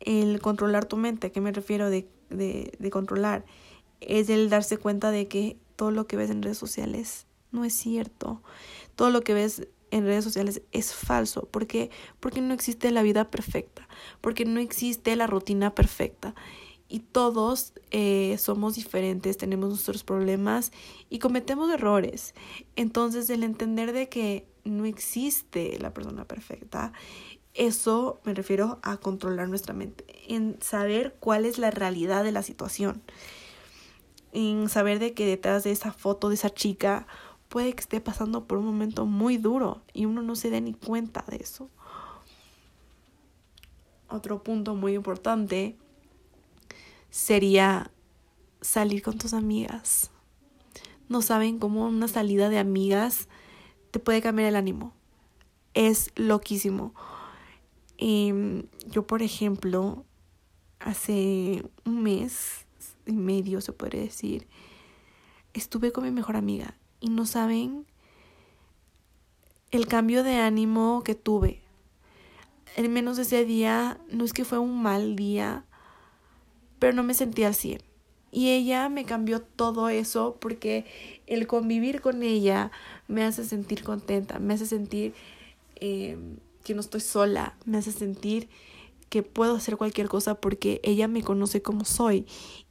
El 0.00 0.40
controlar 0.40 0.84
tu 0.84 0.96
mente, 0.96 1.28
¿a 1.28 1.30
qué 1.30 1.40
me 1.40 1.50
refiero 1.50 1.90
de, 1.90 2.08
de 2.28 2.90
controlar? 2.90 3.44
Es 4.00 4.28
el 4.28 4.50
darse 4.50 4.78
cuenta 4.78 5.10
de 5.10 5.28
que 5.28 5.56
todo 5.76 5.90
lo 5.90 6.06
que 6.06 6.16
ves 6.16 6.30
en 6.30 6.42
redes 6.42 6.58
sociales 6.58 7.26
no 7.52 7.64
es 7.64 7.74
cierto. 7.74 8.42
Todo 8.96 9.10
lo 9.10 9.22
que 9.22 9.34
ves 9.34 9.68
en 9.90 10.04
redes 10.04 10.24
sociales 10.24 10.62
es 10.72 10.94
falso. 10.94 11.42
¿Por 11.46 11.66
qué? 11.66 11.90
Porque 12.20 12.40
no 12.40 12.54
existe 12.54 12.90
la 12.90 13.02
vida 13.02 13.30
perfecta, 13.30 13.88
porque 14.20 14.44
no 14.44 14.60
existe 14.60 15.16
la 15.16 15.26
rutina 15.26 15.74
perfecta. 15.74 16.34
Y 16.90 17.00
todos 17.00 17.74
eh, 17.90 18.36
somos 18.38 18.76
diferentes, 18.76 19.36
tenemos 19.36 19.68
nuestros 19.68 20.04
problemas 20.04 20.72
y 21.10 21.18
cometemos 21.18 21.70
errores. 21.70 22.34
Entonces 22.76 23.28
el 23.28 23.44
entender 23.44 23.92
de 23.92 24.08
que 24.08 24.46
no 24.64 24.86
existe 24.86 25.78
la 25.78 25.92
persona 25.92 26.24
perfecta 26.24 26.92
eso 27.58 28.20
me 28.24 28.34
refiero 28.34 28.78
a 28.82 28.98
controlar 28.98 29.48
nuestra 29.48 29.74
mente, 29.74 30.04
en 30.28 30.56
saber 30.62 31.16
cuál 31.18 31.44
es 31.44 31.58
la 31.58 31.72
realidad 31.72 32.22
de 32.22 32.30
la 32.30 32.44
situación, 32.44 33.02
en 34.32 34.68
saber 34.68 34.98
de 34.98 35.14
que 35.14 35.26
detrás 35.26 35.64
de 35.64 35.72
esa 35.72 35.92
foto 35.92 36.28
de 36.28 36.34
esa 36.34 36.50
chica 36.50 37.06
puede 37.48 37.72
que 37.72 37.80
esté 37.80 38.00
pasando 38.00 38.44
por 38.44 38.58
un 38.58 38.66
momento 38.66 39.06
muy 39.06 39.38
duro 39.38 39.82
y 39.92 40.04
uno 40.04 40.22
no 40.22 40.36
se 40.36 40.50
dé 40.50 40.60
ni 40.60 40.74
cuenta 40.74 41.24
de 41.28 41.36
eso. 41.36 41.70
Otro 44.08 44.42
punto 44.42 44.74
muy 44.74 44.94
importante 44.94 45.76
sería 47.10 47.90
salir 48.60 49.02
con 49.02 49.18
tus 49.18 49.34
amigas. 49.34 50.10
No 51.08 51.22
saben 51.22 51.58
cómo 51.58 51.86
una 51.86 52.08
salida 52.08 52.48
de 52.48 52.58
amigas 52.58 53.28
te 53.90 53.98
puede 53.98 54.22
cambiar 54.22 54.48
el 54.48 54.56
ánimo. 54.56 54.92
Es 55.74 56.10
loquísimo. 56.16 56.94
Em, 57.96 58.66
yo, 58.86 59.06
por 59.06 59.22
ejemplo, 59.22 60.04
hace 60.78 61.64
un 61.84 62.02
mes 62.02 62.66
y 63.12 63.16
medio, 63.16 63.60
se 63.60 63.72
puede 63.72 64.00
decir, 64.00 64.46
estuve 65.54 65.92
con 65.92 66.04
mi 66.04 66.10
mejor 66.10 66.36
amiga 66.36 66.74
y 67.00 67.10
no 67.10 67.26
saben 67.26 67.86
el 69.70 69.86
cambio 69.86 70.22
de 70.22 70.36
ánimo 70.36 71.02
que 71.04 71.14
tuve. 71.14 71.60
En 72.76 72.92
menos 72.92 73.18
ese 73.18 73.44
día, 73.44 73.98
no 74.10 74.24
es 74.24 74.32
que 74.32 74.44
fue 74.44 74.58
un 74.58 74.82
mal 74.82 75.16
día, 75.16 75.64
pero 76.78 76.92
no 76.92 77.02
me 77.02 77.14
sentía 77.14 77.48
al 77.48 77.54
100. 77.54 77.82
Y 78.30 78.50
ella 78.50 78.88
me 78.88 79.04
cambió 79.04 79.40
todo 79.40 79.88
eso 79.88 80.36
porque 80.38 80.84
el 81.26 81.46
convivir 81.46 82.00
con 82.00 82.22
ella 82.22 82.70
me 83.08 83.24
hace 83.24 83.44
sentir 83.44 83.82
contenta, 83.82 84.38
me 84.38 84.54
hace 84.54 84.66
sentir 84.66 85.14
eh, 85.76 86.18
que 86.62 86.74
no 86.74 86.80
estoy 86.80 87.00
sola, 87.00 87.56
me 87.64 87.78
hace 87.78 87.90
sentir 87.90 88.48
que 89.08 89.22
puedo 89.22 89.56
hacer 89.56 89.76
cualquier 89.78 90.08
cosa 90.08 90.34
porque 90.34 90.80
ella 90.84 91.08
me 91.08 91.22
conoce 91.22 91.62
como 91.62 91.84
soy. 91.84 92.26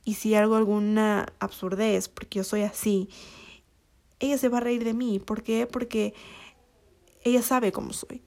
Y 0.07 0.13
si 0.13 0.35
hago 0.35 0.55
alguna 0.55 1.33
absurdez, 1.39 2.07
porque 2.07 2.37
yo 2.37 2.45
soy 2.45 2.61
así, 2.61 3.09
ella 4.21 4.37
se 4.37 4.47
va 4.47 4.59
a 4.59 4.61
reír 4.61 4.85
de 4.85 4.93
mí. 4.93 5.19
¿Por 5.19 5.43
qué? 5.43 5.67
Porque 5.67 6.13
ella 7.25 7.41
sabe 7.41 7.73
cómo 7.73 7.91
soy. 7.91 8.21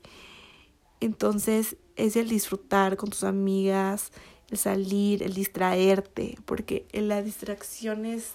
Entonces 1.01 1.79
es 1.97 2.17
el 2.17 2.29
disfrutar 2.29 2.99
con 2.99 3.09
tus 3.09 3.25
amigas, 3.25 4.13
el 4.51 4.59
salir, 4.59 5.23
el 5.23 5.33
distraerte, 5.33 6.37
porque 6.45 6.85
la 6.93 7.23
distracción 7.23 8.05
es 8.05 8.33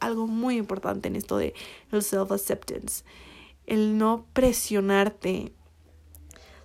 algo 0.00 0.26
muy 0.26 0.56
importante 0.56 1.06
en 1.06 1.14
esto 1.14 1.36
de 1.36 1.54
el 1.92 2.02
self-acceptance. 2.02 3.04
El 3.66 3.98
no 3.98 4.26
presionarte 4.32 5.52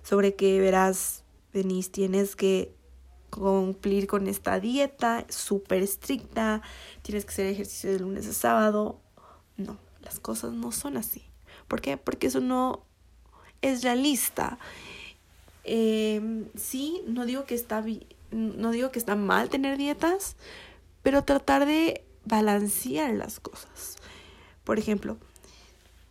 sobre 0.02 0.34
que 0.34 0.58
verás, 0.58 1.22
Denise, 1.52 1.88
tienes 1.88 2.34
que 2.34 2.76
cumplir 3.30 4.06
con 4.06 4.26
esta 4.26 4.60
dieta 4.60 5.26
súper 5.28 5.82
estricta, 5.82 6.62
tienes 7.02 7.24
que 7.24 7.32
hacer 7.32 7.46
ejercicio 7.46 7.92
de 7.92 8.00
lunes 8.00 8.26
a 8.26 8.32
sábado. 8.32 9.00
No, 9.56 9.78
las 10.02 10.20
cosas 10.20 10.52
no 10.52 10.72
son 10.72 10.96
así. 10.96 11.22
¿Por 11.66 11.80
qué? 11.80 11.96
Porque 11.96 12.28
eso 12.28 12.40
no 12.40 12.84
es 13.62 13.82
realista. 13.82 14.58
Eh, 15.64 16.46
sí, 16.56 17.02
no 17.06 17.26
digo 17.26 17.44
que 17.44 17.54
está 17.54 17.84
no 18.30 18.70
digo 18.72 18.90
que 18.90 18.98
está 18.98 19.16
mal 19.16 19.48
tener 19.48 19.78
dietas, 19.78 20.36
pero 21.02 21.24
tratar 21.24 21.66
de 21.66 22.04
balancear 22.24 23.14
las 23.14 23.40
cosas. 23.40 23.96
Por 24.64 24.78
ejemplo, 24.78 25.16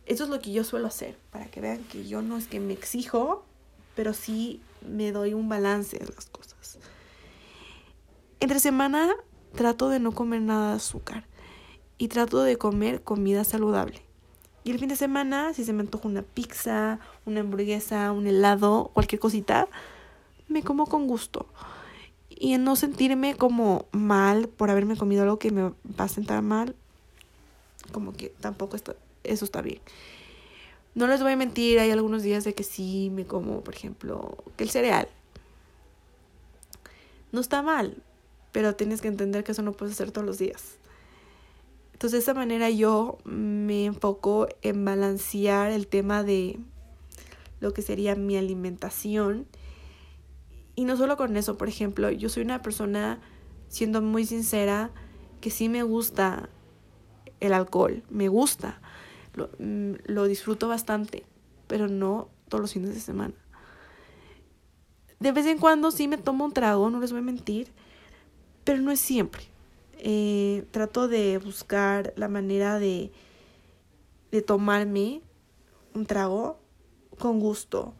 eso 0.06 0.24
es 0.24 0.30
lo 0.30 0.40
que 0.40 0.52
yo 0.52 0.64
suelo 0.64 0.88
hacer, 0.88 1.16
para 1.30 1.46
que 1.46 1.60
vean 1.60 1.84
que 1.84 2.06
yo 2.08 2.22
no 2.22 2.36
es 2.36 2.48
que 2.48 2.60
me 2.60 2.72
exijo, 2.72 3.44
pero 3.94 4.14
sí 4.14 4.60
me 4.86 5.12
doy 5.12 5.34
un 5.34 5.48
balance 5.48 5.98
de 5.98 6.06
las 6.06 6.26
cosas. 6.26 6.57
Entre 8.40 8.60
semana 8.60 9.14
trato 9.54 9.88
de 9.88 9.98
no 9.98 10.12
comer 10.12 10.42
nada 10.42 10.70
de 10.70 10.76
azúcar 10.76 11.24
y 11.98 12.08
trato 12.08 12.42
de 12.42 12.56
comer 12.56 13.02
comida 13.02 13.44
saludable. 13.44 14.02
Y 14.64 14.70
el 14.70 14.78
fin 14.78 14.88
de 14.88 14.96
semana, 14.96 15.54
si 15.54 15.64
se 15.64 15.72
me 15.72 15.80
antoja 15.80 16.08
una 16.08 16.22
pizza, 16.22 17.00
una 17.24 17.40
hamburguesa, 17.40 18.12
un 18.12 18.26
helado, 18.26 18.90
cualquier 18.94 19.20
cosita, 19.20 19.68
me 20.48 20.62
como 20.62 20.86
con 20.86 21.06
gusto 21.06 21.46
y 22.28 22.54
en 22.54 22.64
no 22.64 22.76
sentirme 22.76 23.34
como 23.34 23.86
mal 23.90 24.48
por 24.48 24.70
haberme 24.70 24.96
comido 24.96 25.22
algo 25.22 25.38
que 25.38 25.50
me 25.50 25.62
va 25.62 26.04
a 26.04 26.08
sentar 26.08 26.42
mal, 26.42 26.76
como 27.92 28.12
que 28.12 28.28
tampoco 28.40 28.76
está, 28.76 28.94
eso 29.24 29.44
está 29.44 29.60
bien. 29.60 29.80
No 30.94 31.06
les 31.06 31.22
voy 31.22 31.32
a 31.32 31.36
mentir, 31.36 31.78
hay 31.80 31.90
algunos 31.90 32.22
días 32.22 32.44
de 32.44 32.54
que 32.54 32.62
sí 32.62 33.10
me 33.12 33.26
como, 33.26 33.60
por 33.62 33.74
ejemplo, 33.74 34.36
que 34.56 34.64
el 34.64 34.70
cereal. 34.70 35.08
No 37.32 37.40
está 37.40 37.62
mal, 37.62 38.02
pero 38.52 38.74
tienes 38.74 39.00
que 39.00 39.08
entender 39.08 39.44
que 39.44 39.52
eso 39.52 39.62
no 39.62 39.72
puedes 39.72 39.94
hacer 39.94 40.10
todos 40.10 40.26
los 40.26 40.38
días. 40.38 40.76
Entonces 41.92 42.12
de 42.12 42.22
esa 42.22 42.34
manera 42.34 42.70
yo 42.70 43.18
me 43.24 43.84
enfoco 43.84 44.46
en 44.62 44.84
balancear 44.84 45.72
el 45.72 45.86
tema 45.88 46.22
de 46.22 46.60
lo 47.60 47.72
que 47.72 47.82
sería 47.82 48.14
mi 48.14 48.36
alimentación 48.36 49.46
y 50.78 50.84
no 50.84 50.96
solo 50.96 51.16
con 51.16 51.36
eso, 51.36 51.58
por 51.58 51.68
ejemplo, 51.68 52.08
yo 52.08 52.28
soy 52.28 52.44
una 52.44 52.62
persona, 52.62 53.18
siendo 53.66 54.00
muy 54.00 54.24
sincera, 54.24 54.92
que 55.40 55.50
sí 55.50 55.68
me 55.68 55.82
gusta 55.82 56.48
el 57.40 57.52
alcohol, 57.52 58.04
me 58.10 58.28
gusta, 58.28 58.80
lo, 59.34 59.50
mm, 59.58 59.94
lo 60.04 60.26
disfruto 60.26 60.68
bastante, 60.68 61.26
pero 61.66 61.88
no 61.88 62.28
todos 62.48 62.62
los 62.62 62.72
fines 62.74 62.94
de 62.94 63.00
semana. 63.00 63.34
De 65.18 65.32
vez 65.32 65.46
en 65.46 65.58
cuando 65.58 65.90
sí 65.90 66.06
me 66.06 66.16
tomo 66.16 66.44
un 66.44 66.52
trago, 66.52 66.90
no 66.90 67.00
les 67.00 67.10
voy 67.10 67.22
a 67.22 67.24
mentir, 67.24 67.72
pero 68.68 68.82
no 68.82 68.90
es 68.90 69.00
siempre. 69.00 69.44
Eh, 69.96 70.66
trato 70.72 71.08
de 71.08 71.38
buscar 71.38 72.12
la 72.16 72.28
manera 72.28 72.78
de, 72.78 73.10
de 74.30 74.42
tomarme 74.42 75.22
un 75.94 76.04
trago 76.04 76.58
con 77.18 77.40
gusto. 77.40 77.94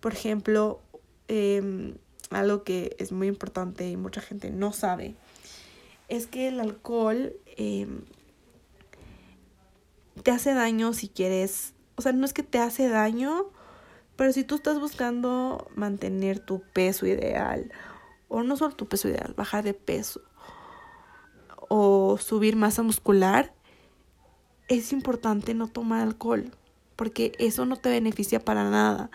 Por 0.00 0.12
ejemplo, 0.12 0.82
eh, 1.28 1.94
algo 2.28 2.64
que 2.64 2.94
es 2.98 3.12
muy 3.12 3.28
importante 3.28 3.88
y 3.88 3.96
mucha 3.96 4.20
gente 4.20 4.50
no 4.50 4.74
sabe, 4.74 5.14
es 6.08 6.26
que 6.26 6.48
el 6.48 6.60
alcohol 6.60 7.32
em, 7.56 8.02
te 10.22 10.32
hace 10.32 10.52
daño 10.52 10.92
si 10.92 11.08
quieres, 11.08 11.72
o 11.96 12.02
sea, 12.02 12.12
no 12.12 12.26
es 12.26 12.34
que 12.34 12.42
te 12.42 12.58
hace 12.58 12.90
daño, 12.90 13.46
pero 14.16 14.34
si 14.34 14.44
tú 14.44 14.56
estás 14.56 14.78
buscando 14.78 15.66
mantener 15.76 16.40
tu 16.40 16.60
peso 16.60 17.06
ideal, 17.06 17.72
o 18.30 18.42
no 18.42 18.56
solo 18.56 18.74
tu 18.74 18.88
peso 18.88 19.08
ideal, 19.08 19.34
bajar 19.36 19.62
de 19.62 19.74
peso, 19.74 20.22
o 21.68 22.16
subir 22.16 22.56
masa 22.56 22.82
muscular, 22.82 23.52
es 24.68 24.94
importante 24.94 25.52
no 25.52 25.68
tomar 25.68 26.00
alcohol, 26.00 26.50
porque 26.96 27.32
eso 27.38 27.66
no 27.66 27.76
te 27.76 27.90
beneficia 27.90 28.42
para 28.42 28.70
nada 28.70 29.10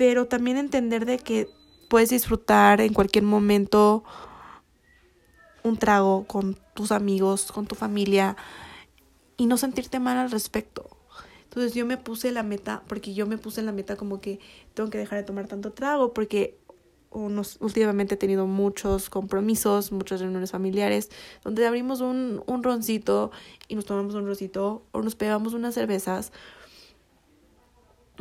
pero 0.00 0.24
también 0.24 0.56
entender 0.56 1.04
de 1.04 1.18
que 1.18 1.46
puedes 1.90 2.08
disfrutar 2.08 2.80
en 2.80 2.94
cualquier 2.94 3.22
momento 3.22 4.02
un 5.62 5.76
trago 5.76 6.24
con 6.24 6.56
tus 6.72 6.90
amigos, 6.90 7.52
con 7.52 7.66
tu 7.66 7.74
familia 7.74 8.34
y 9.36 9.44
no 9.44 9.58
sentirte 9.58 10.00
mal 10.00 10.16
al 10.16 10.30
respecto. 10.30 10.88
Entonces 11.44 11.74
yo 11.74 11.84
me 11.84 11.98
puse 11.98 12.32
la 12.32 12.42
meta, 12.42 12.82
porque 12.88 13.12
yo 13.12 13.26
me 13.26 13.36
puse 13.36 13.60
la 13.60 13.72
meta 13.72 13.96
como 13.96 14.22
que 14.22 14.40
tengo 14.72 14.88
que 14.88 14.96
dejar 14.96 15.18
de 15.18 15.24
tomar 15.24 15.48
tanto 15.48 15.74
trago, 15.74 16.14
porque 16.14 16.56
últimamente 17.10 18.14
he 18.14 18.18
tenido 18.18 18.46
muchos 18.46 19.10
compromisos, 19.10 19.92
muchas 19.92 20.20
reuniones 20.20 20.52
familiares, 20.52 21.10
donde 21.42 21.66
abrimos 21.66 22.00
un, 22.00 22.42
un 22.46 22.62
roncito 22.62 23.30
y 23.68 23.74
nos 23.74 23.84
tomamos 23.84 24.14
un 24.14 24.26
roncito 24.26 24.82
o 24.92 25.02
nos 25.02 25.16
pegamos 25.16 25.54
unas 25.54 25.74
cervezas 25.74 26.32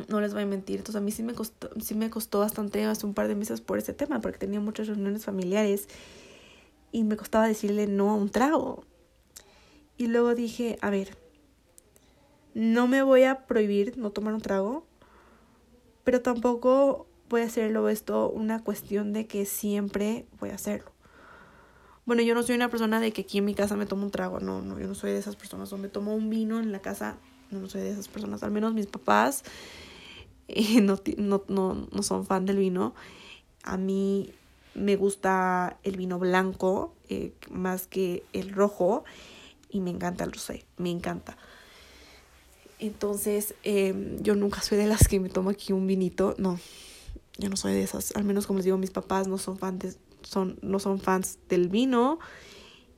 no 0.07 0.21
les 0.21 0.33
voy 0.33 0.43
a 0.43 0.45
mentir, 0.45 0.77
entonces 0.77 0.95
a 0.95 1.03
mí 1.03 1.11
sí 1.11 1.23
me 1.23 1.33
costó, 1.33 1.69
sí 1.81 1.95
me 1.95 2.09
costó 2.09 2.39
bastante 2.39 2.85
hace 2.85 3.05
un 3.05 3.13
par 3.13 3.27
de 3.27 3.35
meses 3.35 3.61
por 3.61 3.77
ese 3.77 3.93
tema, 3.93 4.21
porque 4.21 4.37
tenía 4.37 4.59
muchas 4.59 4.87
reuniones 4.87 5.25
familiares 5.25 5.87
y 6.91 7.03
me 7.03 7.17
costaba 7.17 7.47
decirle 7.47 7.87
no 7.87 8.11
a 8.11 8.15
un 8.15 8.29
trago. 8.29 8.83
Y 9.97 10.07
luego 10.07 10.33
dije, 10.33 10.77
a 10.81 10.89
ver, 10.89 11.17
no 12.53 12.87
me 12.87 13.03
voy 13.03 13.23
a 13.23 13.45
prohibir 13.45 13.97
no 13.97 14.11
tomar 14.11 14.33
un 14.33 14.41
trago, 14.41 14.85
pero 16.03 16.21
tampoco 16.21 17.08
voy 17.29 17.41
a 17.41 17.45
hacerlo 17.45 17.87
esto 17.89 18.29
una 18.29 18.63
cuestión 18.63 19.13
de 19.13 19.27
que 19.27 19.45
siempre 19.45 20.25
voy 20.39 20.49
a 20.49 20.55
hacerlo. 20.55 20.91
Bueno, 22.05 22.23
yo 22.23 22.33
no 22.33 22.41
soy 22.41 22.55
una 22.55 22.69
persona 22.69 22.99
de 22.99 23.13
que 23.13 23.21
aquí 23.21 23.37
en 23.37 23.45
mi 23.45 23.53
casa 23.53 23.75
me 23.75 23.85
tomo 23.85 24.03
un 24.03 24.11
trago, 24.11 24.39
no, 24.39 24.61
no, 24.61 24.79
yo 24.79 24.87
no 24.87 24.95
soy 24.95 25.11
de 25.11 25.19
esas 25.19 25.35
personas, 25.35 25.71
o 25.71 25.77
me 25.77 25.89
tomo 25.89 26.15
un 26.15 26.29
vino 26.29 26.59
en 26.59 26.71
la 26.71 26.79
casa, 26.79 27.17
no, 27.51 27.67
soy 27.69 27.81
de 27.81 27.91
esas 27.91 28.07
personas, 28.07 28.41
al 28.41 28.51
menos 28.51 28.73
mis 28.73 28.87
papás 28.87 29.43
no, 30.81 30.99
no, 31.17 31.43
no, 31.47 31.87
no 31.91 32.03
son 32.03 32.25
fan 32.25 32.45
del 32.45 32.57
vino. 32.57 32.93
A 33.63 33.77
mí 33.77 34.31
me 34.73 34.95
gusta 34.95 35.77
el 35.83 35.97
vino 35.97 36.19
blanco 36.19 36.93
eh, 37.09 37.33
más 37.49 37.87
que 37.87 38.23
el 38.33 38.51
rojo 38.51 39.03
y 39.69 39.81
me 39.81 39.91
encanta 39.91 40.23
el 40.23 40.31
rosé, 40.31 40.65
me 40.77 40.89
encanta. 40.89 41.37
Entonces, 42.79 43.55
em, 43.63 44.21
yo 44.21 44.35
nunca 44.35 44.61
soy 44.61 44.77
de 44.77 44.87
las 44.87 45.07
que 45.07 45.19
me 45.19 45.29
tomo 45.29 45.49
aquí 45.49 45.73
un 45.73 45.85
vinito. 45.85 46.35
No, 46.37 46.59
yo 47.39 47.49
no 47.49 47.55
soy 47.55 47.73
de 47.73 47.83
esas. 47.83 48.15
Al 48.15 48.23
menos 48.23 48.47
como 48.47 48.57
les 48.57 48.65
digo, 48.65 48.77
mis 48.77 48.91
papás 48.91 49.27
no 49.27 49.37
son 49.37 49.57
fans, 49.57 49.97
son, 50.21 50.59
no 50.61 50.79
son 50.79 50.99
fans 50.99 51.39
del 51.49 51.69
vino. 51.69 52.19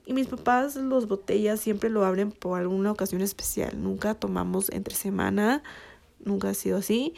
Y 0.04 0.14
mis 0.14 0.26
papás 0.26 0.76
los 0.76 1.06
botellas 1.06 1.60
siempre 1.60 1.88
lo 1.88 2.04
abren 2.04 2.32
por 2.32 2.58
alguna 2.58 2.90
ocasión 2.90 3.22
especial. 3.22 3.82
Nunca 3.82 4.14
tomamos 4.14 4.68
entre 4.70 4.94
semana. 4.94 5.62
Nunca 6.24 6.50
ha 6.50 6.54
sido 6.54 6.78
así. 6.78 7.14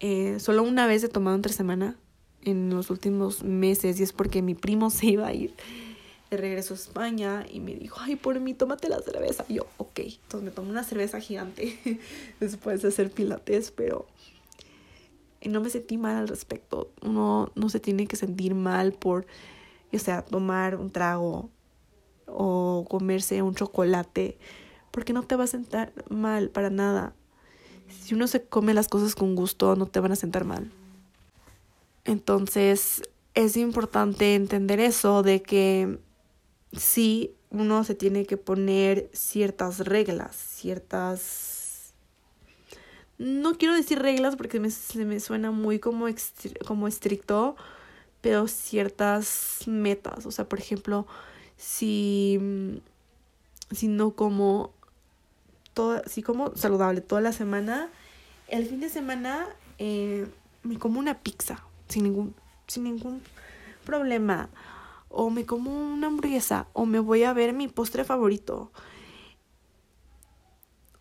Eh, 0.00 0.38
solo 0.38 0.62
una 0.62 0.86
vez 0.86 1.02
he 1.02 1.08
tomado 1.08 1.34
entre 1.34 1.52
semana 1.52 1.96
en 2.44 2.70
los 2.70 2.90
últimos 2.90 3.42
meses 3.42 3.98
y 3.98 4.02
es 4.02 4.12
porque 4.12 4.42
mi 4.42 4.54
primo 4.54 4.90
se 4.90 5.06
iba 5.06 5.26
a 5.26 5.32
ir 5.32 5.54
de 6.30 6.36
regreso 6.38 6.74
a 6.74 6.76
España 6.76 7.46
y 7.50 7.60
me 7.60 7.74
dijo, 7.74 7.98
ay, 8.00 8.16
por 8.16 8.38
mí, 8.40 8.54
tómate 8.54 8.88
la 8.88 9.00
cerveza. 9.00 9.44
Yo, 9.48 9.66
ok, 9.76 10.00
entonces 10.00 10.42
me 10.42 10.50
tomé 10.50 10.70
una 10.70 10.82
cerveza 10.82 11.20
gigante 11.20 11.78
después 12.40 12.82
de 12.82 12.88
hacer 12.88 13.10
pilates, 13.10 13.70
pero 13.70 14.06
no 15.48 15.60
me 15.60 15.70
sentí 15.70 15.98
mal 15.98 16.16
al 16.16 16.28
respecto. 16.28 16.90
Uno 17.02 17.50
no 17.54 17.68
se 17.68 17.80
tiene 17.80 18.06
que 18.06 18.16
sentir 18.16 18.54
mal 18.54 18.92
por, 18.92 19.26
o 19.92 19.98
sea, 19.98 20.22
tomar 20.22 20.76
un 20.76 20.90
trago 20.90 21.50
o 22.26 22.86
comerse 22.88 23.42
un 23.42 23.54
chocolate, 23.54 24.38
porque 24.90 25.12
no 25.12 25.22
te 25.22 25.36
va 25.36 25.44
a 25.44 25.48
sentar 25.48 25.92
mal 26.08 26.48
para 26.50 26.70
nada. 26.70 27.14
Si 27.88 28.14
uno 28.14 28.26
se 28.26 28.44
come 28.44 28.74
las 28.74 28.88
cosas 28.88 29.14
con 29.14 29.34
gusto, 29.34 29.76
no 29.76 29.86
te 29.86 30.00
van 30.00 30.12
a 30.12 30.16
sentar 30.16 30.44
mal. 30.44 30.70
Entonces, 32.04 33.02
es 33.34 33.56
importante 33.56 34.34
entender 34.34 34.80
eso 34.80 35.22
de 35.22 35.42
que 35.42 35.98
sí 36.72 37.34
uno 37.50 37.84
se 37.84 37.94
tiene 37.94 38.24
que 38.24 38.36
poner 38.36 39.10
ciertas 39.12 39.80
reglas, 39.80 40.34
ciertas... 40.36 41.51
No 43.18 43.56
quiero 43.56 43.74
decir 43.74 44.00
reglas 44.00 44.36
porque 44.36 44.60
me, 44.60 44.70
se 44.70 45.04
me 45.04 45.20
suena 45.20 45.50
muy 45.50 45.78
como, 45.78 46.06
como 46.66 46.88
estricto, 46.88 47.56
pero 48.20 48.48
ciertas 48.48 49.60
metas. 49.66 50.26
O 50.26 50.30
sea, 50.30 50.48
por 50.48 50.58
ejemplo, 50.58 51.06
si, 51.56 52.80
si 53.70 53.88
no 53.88 54.12
como, 54.12 54.72
toda, 55.74 56.02
si 56.06 56.22
como 56.22 56.54
saludable 56.56 57.00
toda 57.00 57.20
la 57.20 57.32
semana, 57.32 57.90
el 58.48 58.66
fin 58.66 58.80
de 58.80 58.88
semana 58.88 59.46
eh, 59.78 60.26
me 60.62 60.78
como 60.78 60.98
una 60.98 61.20
pizza 61.20 61.64
sin 61.88 62.04
ningún, 62.04 62.34
sin 62.66 62.84
ningún 62.84 63.22
problema 63.84 64.48
o 65.08 65.30
me 65.30 65.44
como 65.44 65.70
una 65.70 66.06
hamburguesa 66.06 66.66
o 66.72 66.86
me 66.86 66.98
voy 66.98 67.24
a 67.24 67.32
ver 67.32 67.52
mi 67.52 67.68
postre 67.68 68.04
favorito. 68.04 68.72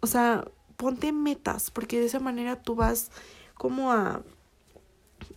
O 0.01 0.07
sea, 0.07 0.45
ponte 0.81 1.11
metas 1.11 1.69
porque 1.69 1.99
de 1.99 2.07
esa 2.07 2.19
manera 2.19 2.55
tú 2.55 2.73
vas 2.73 3.11
como 3.53 3.91
a 3.91 4.23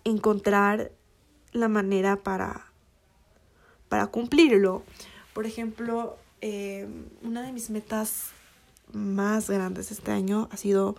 encontrar 0.04 0.90
la 1.52 1.68
manera 1.68 2.16
para, 2.16 2.72
para 3.90 4.06
cumplirlo. 4.06 4.82
Por 5.34 5.44
ejemplo, 5.44 6.16
eh, 6.40 6.88
una 7.20 7.42
de 7.42 7.52
mis 7.52 7.68
metas 7.68 8.30
más 8.94 9.50
grandes 9.50 9.90
este 9.90 10.12
año 10.12 10.48
ha 10.50 10.56
sido 10.56 10.96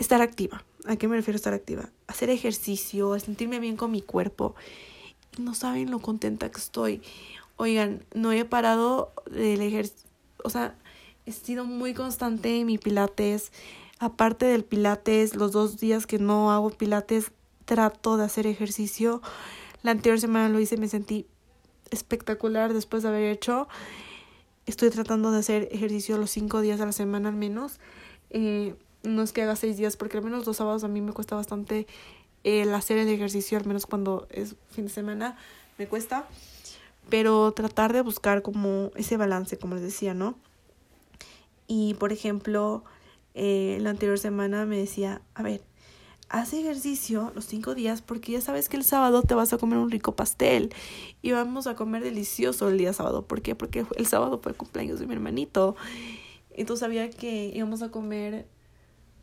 estar 0.00 0.22
activa. 0.22 0.64
¿A 0.86 0.96
qué 0.96 1.06
me 1.06 1.14
refiero 1.14 1.36
estar 1.36 1.54
activa? 1.54 1.88
Hacer 2.08 2.30
ejercicio, 2.30 3.16
sentirme 3.20 3.60
bien 3.60 3.76
con 3.76 3.92
mi 3.92 4.02
cuerpo 4.02 4.56
no 5.38 5.54
saben 5.54 5.92
lo 5.92 6.00
contenta 6.00 6.50
que 6.50 6.58
estoy. 6.58 7.00
Oigan, 7.58 8.04
no 8.12 8.32
he 8.32 8.44
parado 8.44 9.12
del 9.30 9.60
ejercicio, 9.60 10.08
o 10.42 10.50
sea, 10.50 10.74
he 11.30 11.32
sido 11.32 11.64
muy 11.64 11.94
constante 11.94 12.60
en 12.60 12.66
mi 12.66 12.76
pilates. 12.76 13.52
Aparte 13.98 14.46
del 14.46 14.64
pilates, 14.64 15.36
los 15.36 15.52
dos 15.52 15.78
días 15.78 16.06
que 16.06 16.18
no 16.18 16.50
hago 16.50 16.70
pilates, 16.70 17.30
trato 17.64 18.16
de 18.16 18.24
hacer 18.24 18.46
ejercicio. 18.46 19.22
La 19.82 19.92
anterior 19.92 20.20
semana 20.20 20.48
lo 20.48 20.58
hice, 20.58 20.76
me 20.76 20.88
sentí 20.88 21.26
espectacular 21.90 22.72
después 22.72 23.02
de 23.02 23.10
haber 23.10 23.30
hecho. 23.30 23.68
Estoy 24.66 24.90
tratando 24.90 25.30
de 25.30 25.38
hacer 25.38 25.68
ejercicio 25.70 26.18
los 26.18 26.30
cinco 26.30 26.60
días 26.60 26.80
a 26.80 26.86
la 26.86 26.92
semana 26.92 27.28
al 27.28 27.36
menos. 27.36 27.78
Eh, 28.30 28.74
no 29.04 29.22
es 29.22 29.32
que 29.32 29.42
haga 29.42 29.54
seis 29.54 29.76
días, 29.76 29.96
porque 29.96 30.18
al 30.18 30.24
menos 30.24 30.46
los 30.46 30.56
sábados 30.56 30.82
a 30.82 30.88
mí 30.88 31.00
me 31.00 31.12
cuesta 31.12 31.36
bastante 31.36 31.86
el 32.42 32.74
hacer 32.74 32.98
el 32.98 33.08
ejercicio, 33.08 33.56
al 33.56 33.66
menos 33.66 33.86
cuando 33.86 34.26
es 34.30 34.56
fin 34.70 34.86
de 34.86 34.90
semana, 34.90 35.36
me 35.78 35.86
cuesta. 35.86 36.26
Pero 37.08 37.52
tratar 37.52 37.92
de 37.92 38.02
buscar 38.02 38.42
como 38.42 38.90
ese 38.96 39.16
balance, 39.16 39.58
como 39.58 39.74
les 39.74 39.84
decía, 39.84 40.12
¿no? 40.12 40.36
Y 41.72 41.94
por 41.94 42.12
ejemplo, 42.12 42.82
eh, 43.34 43.78
la 43.80 43.90
anterior 43.90 44.18
semana 44.18 44.66
me 44.66 44.76
decía, 44.76 45.22
a 45.34 45.44
ver, 45.44 45.62
haz 46.28 46.52
ejercicio 46.52 47.30
los 47.36 47.44
cinco 47.44 47.76
días 47.76 48.02
porque 48.02 48.32
ya 48.32 48.40
sabes 48.40 48.68
que 48.68 48.76
el 48.76 48.82
sábado 48.82 49.22
te 49.22 49.34
vas 49.34 49.52
a 49.52 49.58
comer 49.58 49.78
un 49.78 49.88
rico 49.88 50.16
pastel 50.16 50.74
y 51.22 51.30
vamos 51.30 51.68
a 51.68 51.76
comer 51.76 52.02
delicioso 52.02 52.68
el 52.68 52.76
día 52.76 52.92
sábado. 52.92 53.24
¿Por 53.24 53.40
qué? 53.40 53.54
Porque 53.54 53.86
el 53.94 54.06
sábado 54.08 54.40
fue 54.42 54.50
el 54.50 54.58
cumpleaños 54.58 54.98
de 54.98 55.06
mi 55.06 55.14
hermanito. 55.14 55.76
Entonces 56.50 56.80
sabía 56.80 57.08
que 57.08 57.52
íbamos 57.54 57.82
a 57.82 57.92
comer 57.92 58.48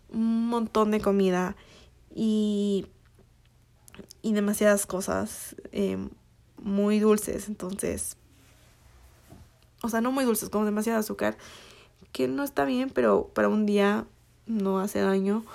un 0.08 0.48
montón 0.48 0.92
de 0.92 1.02
comida 1.02 1.58
y 2.16 2.86
y 4.22 4.32
demasiadas 4.32 4.86
cosas 4.86 5.58
em, 5.74 6.12
muy 6.62 7.00
dulces, 7.00 7.50
entonces, 7.50 8.16
o 9.82 9.90
sea, 9.90 10.00
no 10.00 10.14
muy 10.14 10.24
dulces, 10.24 10.50
como 10.50 10.64
demasiado 10.64 11.00
azúcar, 11.00 11.38
que 12.12 12.28
no 12.28 12.43
está 12.43 12.65
bien, 12.65 12.89
pero 12.89 13.30
para 13.34 13.50
un 13.50 13.65
día 13.65 14.06
no 14.46 14.80
hace 14.80 15.00
daño. 15.02 15.46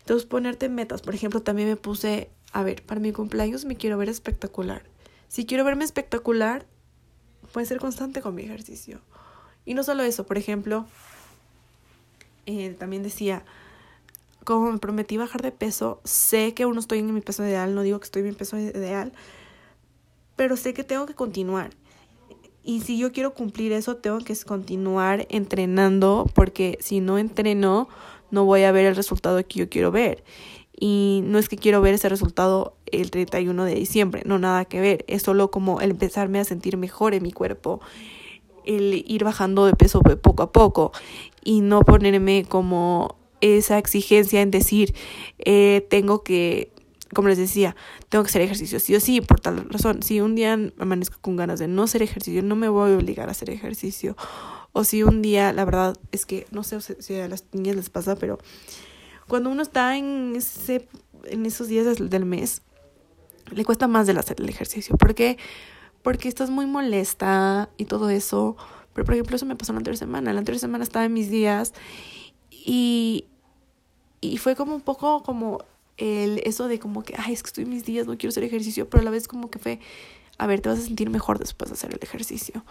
Entonces, 0.00 0.26
ponerte 0.26 0.68
metas, 0.68 1.02
por 1.02 1.14
ejemplo, 1.14 1.42
también 1.42 1.68
me 1.68 1.76
puse, 1.76 2.30
a 2.52 2.62
ver, 2.62 2.82
para 2.82 3.00
mi 3.00 3.12
cumpleaños 3.12 3.64
me 3.64 3.76
quiero 3.76 3.98
ver 3.98 4.08
espectacular. 4.08 4.82
Si 5.28 5.46
quiero 5.46 5.64
verme 5.64 5.84
espectacular, 5.84 6.66
puede 7.52 7.66
ser 7.66 7.78
constante 7.78 8.20
con 8.20 8.34
mi 8.34 8.42
ejercicio. 8.42 9.00
Y 9.64 9.74
no 9.74 9.84
solo 9.84 10.02
eso, 10.02 10.26
por 10.26 10.38
ejemplo, 10.38 10.86
eh, 12.46 12.74
también 12.78 13.02
decía, 13.02 13.44
como 14.44 14.72
me 14.72 14.78
prometí 14.78 15.16
bajar 15.16 15.42
de 15.42 15.52
peso, 15.52 16.00
sé 16.04 16.54
que 16.54 16.64
aún 16.64 16.74
no 16.74 16.80
estoy 16.80 16.98
en 16.98 17.14
mi 17.14 17.20
peso 17.20 17.44
ideal, 17.44 17.74
no 17.74 17.82
digo 17.82 18.00
que 18.00 18.04
estoy 18.04 18.22
en 18.22 18.28
mi 18.28 18.34
peso 18.34 18.58
ideal, 18.58 19.12
pero 20.34 20.56
sé 20.56 20.74
que 20.74 20.82
tengo 20.84 21.06
que 21.06 21.14
continuar. 21.14 21.70
Y 22.64 22.80
si 22.80 22.98
yo 22.98 23.12
quiero 23.12 23.34
cumplir 23.34 23.72
eso, 23.72 23.96
tengo 23.96 24.18
que 24.18 24.36
continuar 24.46 25.26
entrenando, 25.30 26.26
porque 26.34 26.78
si 26.80 27.00
no 27.00 27.18
entreno, 27.18 27.88
no 28.30 28.44
voy 28.44 28.62
a 28.62 28.72
ver 28.72 28.86
el 28.86 28.96
resultado 28.96 29.44
que 29.46 29.60
yo 29.60 29.68
quiero 29.68 29.90
ver. 29.90 30.22
Y 30.78 31.20
no 31.24 31.38
es 31.38 31.48
que 31.48 31.56
quiero 31.56 31.80
ver 31.80 31.94
ese 31.94 32.08
resultado 32.08 32.76
el 32.86 33.10
31 33.10 33.64
de 33.64 33.74
diciembre, 33.74 34.22
no 34.24 34.38
nada 34.38 34.64
que 34.64 34.80
ver, 34.80 35.04
es 35.06 35.22
solo 35.22 35.50
como 35.50 35.80
el 35.80 35.90
empezarme 35.90 36.40
a 36.40 36.44
sentir 36.44 36.76
mejor 36.76 37.14
en 37.14 37.22
mi 37.22 37.30
cuerpo, 37.30 37.80
el 38.64 39.04
ir 39.06 39.24
bajando 39.24 39.66
de 39.66 39.74
peso 39.74 40.00
poco 40.00 40.42
a 40.42 40.52
poco 40.52 40.92
y 41.44 41.60
no 41.60 41.80
ponerme 41.82 42.44
como 42.48 43.16
esa 43.40 43.78
exigencia 43.78 44.40
en 44.40 44.50
decir, 44.50 44.94
eh, 45.38 45.86
tengo 45.90 46.22
que, 46.22 46.71
como 47.14 47.28
les 47.28 47.38
decía, 47.38 47.76
tengo 48.08 48.24
que 48.24 48.28
hacer 48.28 48.42
ejercicio, 48.42 48.80
sí 48.80 48.94
o 48.94 49.00
sí, 49.00 49.20
por 49.20 49.40
tal 49.40 49.68
razón. 49.68 50.02
Si 50.02 50.20
un 50.20 50.34
día 50.34 50.58
amanezco 50.78 51.18
con 51.20 51.36
ganas 51.36 51.58
de 51.58 51.68
no 51.68 51.82
hacer 51.82 52.02
ejercicio, 52.02 52.42
no 52.42 52.56
me 52.56 52.68
voy 52.68 52.92
a 52.92 52.96
obligar 52.96 53.28
a 53.28 53.32
hacer 53.32 53.50
ejercicio. 53.50 54.16
O 54.72 54.84
si 54.84 55.02
un 55.02 55.20
día, 55.20 55.52
la 55.52 55.64
verdad 55.64 55.96
es 56.12 56.24
que 56.24 56.46
no 56.50 56.62
sé 56.62 56.80
si 56.80 57.14
a 57.16 57.28
las 57.28 57.44
niñas 57.52 57.76
les 57.76 57.90
pasa, 57.90 58.16
pero 58.16 58.38
cuando 59.28 59.50
uno 59.50 59.62
está 59.62 59.96
en, 59.96 60.34
ese, 60.36 60.88
en 61.24 61.44
esos 61.44 61.68
días 61.68 61.98
del 61.98 62.24
mes, 62.24 62.62
le 63.50 63.64
cuesta 63.64 63.88
más 63.88 64.06
del 64.06 64.18
hacer 64.18 64.40
el 64.40 64.48
ejercicio. 64.48 64.96
¿Por 64.96 65.14
qué? 65.14 65.36
Porque 66.02 66.28
estás 66.28 66.50
muy 66.50 66.66
molesta 66.66 67.68
y 67.76 67.84
todo 67.84 68.08
eso. 68.08 68.56
Pero, 68.94 69.04
por 69.04 69.14
ejemplo, 69.14 69.36
eso 69.36 69.46
me 69.46 69.56
pasó 69.56 69.72
la 69.72 69.78
anterior 69.78 69.98
semana. 69.98 70.32
La 70.32 70.38
anterior 70.38 70.60
semana 70.60 70.84
estaba 70.84 71.04
en 71.04 71.12
mis 71.12 71.30
días 71.30 71.74
y, 72.50 73.26
y 74.20 74.38
fue 74.38 74.56
como 74.56 74.74
un 74.74 74.80
poco 74.80 75.22
como 75.22 75.58
el 76.02 76.40
eso 76.44 76.66
de 76.66 76.78
como 76.78 77.02
que, 77.04 77.14
ay, 77.16 77.32
es 77.32 77.42
que 77.42 77.48
estoy 77.48 77.64
mis 77.64 77.84
días, 77.84 78.06
no 78.06 78.18
quiero 78.18 78.30
hacer 78.30 78.42
ejercicio, 78.44 78.88
pero 78.88 79.02
a 79.02 79.04
la 79.04 79.10
vez 79.10 79.28
como 79.28 79.50
que 79.50 79.58
fue, 79.58 79.78
a 80.36 80.46
ver, 80.46 80.60
te 80.60 80.68
vas 80.68 80.80
a 80.80 80.82
sentir 80.82 81.10
mejor 81.10 81.38
después 81.38 81.70
de 81.70 81.74
hacer 81.74 81.92
el 81.92 82.00
ejercicio. 82.02 82.64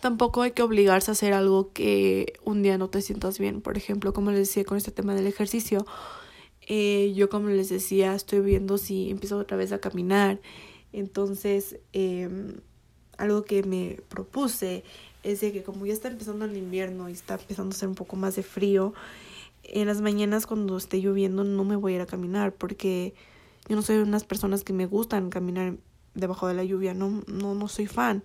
Tampoco 0.00 0.42
hay 0.42 0.52
que 0.52 0.62
obligarse 0.62 1.10
a 1.10 1.12
hacer 1.12 1.32
algo 1.32 1.72
que 1.72 2.34
un 2.44 2.62
día 2.62 2.78
no 2.78 2.88
te 2.88 3.02
sientas 3.02 3.38
bien. 3.38 3.60
Por 3.60 3.76
ejemplo, 3.76 4.12
como 4.12 4.30
les 4.30 4.40
decía 4.40 4.64
con 4.64 4.76
este 4.76 4.92
tema 4.92 5.14
del 5.14 5.26
ejercicio, 5.26 5.84
eh, 6.68 7.12
yo 7.16 7.28
como 7.28 7.48
les 7.48 7.68
decía, 7.68 8.14
estoy 8.14 8.40
viendo 8.40 8.78
si 8.78 9.10
empiezo 9.10 9.38
otra 9.38 9.56
vez 9.56 9.72
a 9.72 9.80
caminar. 9.80 10.40
Entonces, 10.92 11.78
eh, 11.92 12.28
algo 13.18 13.44
que 13.44 13.62
me 13.64 13.98
propuse 14.08 14.84
es 15.22 15.40
de 15.40 15.52
que 15.52 15.64
como 15.64 15.86
ya 15.86 15.92
está 15.92 16.08
empezando 16.08 16.44
el 16.44 16.56
invierno 16.56 17.08
y 17.08 17.12
está 17.12 17.34
empezando 17.34 17.74
a 17.74 17.78
ser 17.78 17.88
un 17.88 17.96
poco 17.96 18.14
más 18.14 18.36
de 18.36 18.44
frío, 18.44 18.94
en 19.72 19.86
las 19.86 20.00
mañanas 20.00 20.46
cuando 20.46 20.76
esté 20.76 21.00
lloviendo 21.00 21.44
no 21.44 21.64
me 21.64 21.76
voy 21.76 21.92
a 21.92 21.96
ir 21.96 22.02
a 22.02 22.06
caminar 22.06 22.52
porque 22.52 23.14
yo 23.68 23.76
no 23.76 23.82
soy 23.82 23.96
de 23.96 24.02
unas 24.02 24.24
personas 24.24 24.64
que 24.64 24.72
me 24.72 24.86
gustan 24.86 25.30
caminar 25.30 25.74
debajo 26.14 26.48
de 26.48 26.54
la 26.54 26.64
lluvia, 26.64 26.94
no, 26.94 27.22
no, 27.26 27.54
no 27.54 27.68
soy 27.68 27.86
fan. 27.86 28.22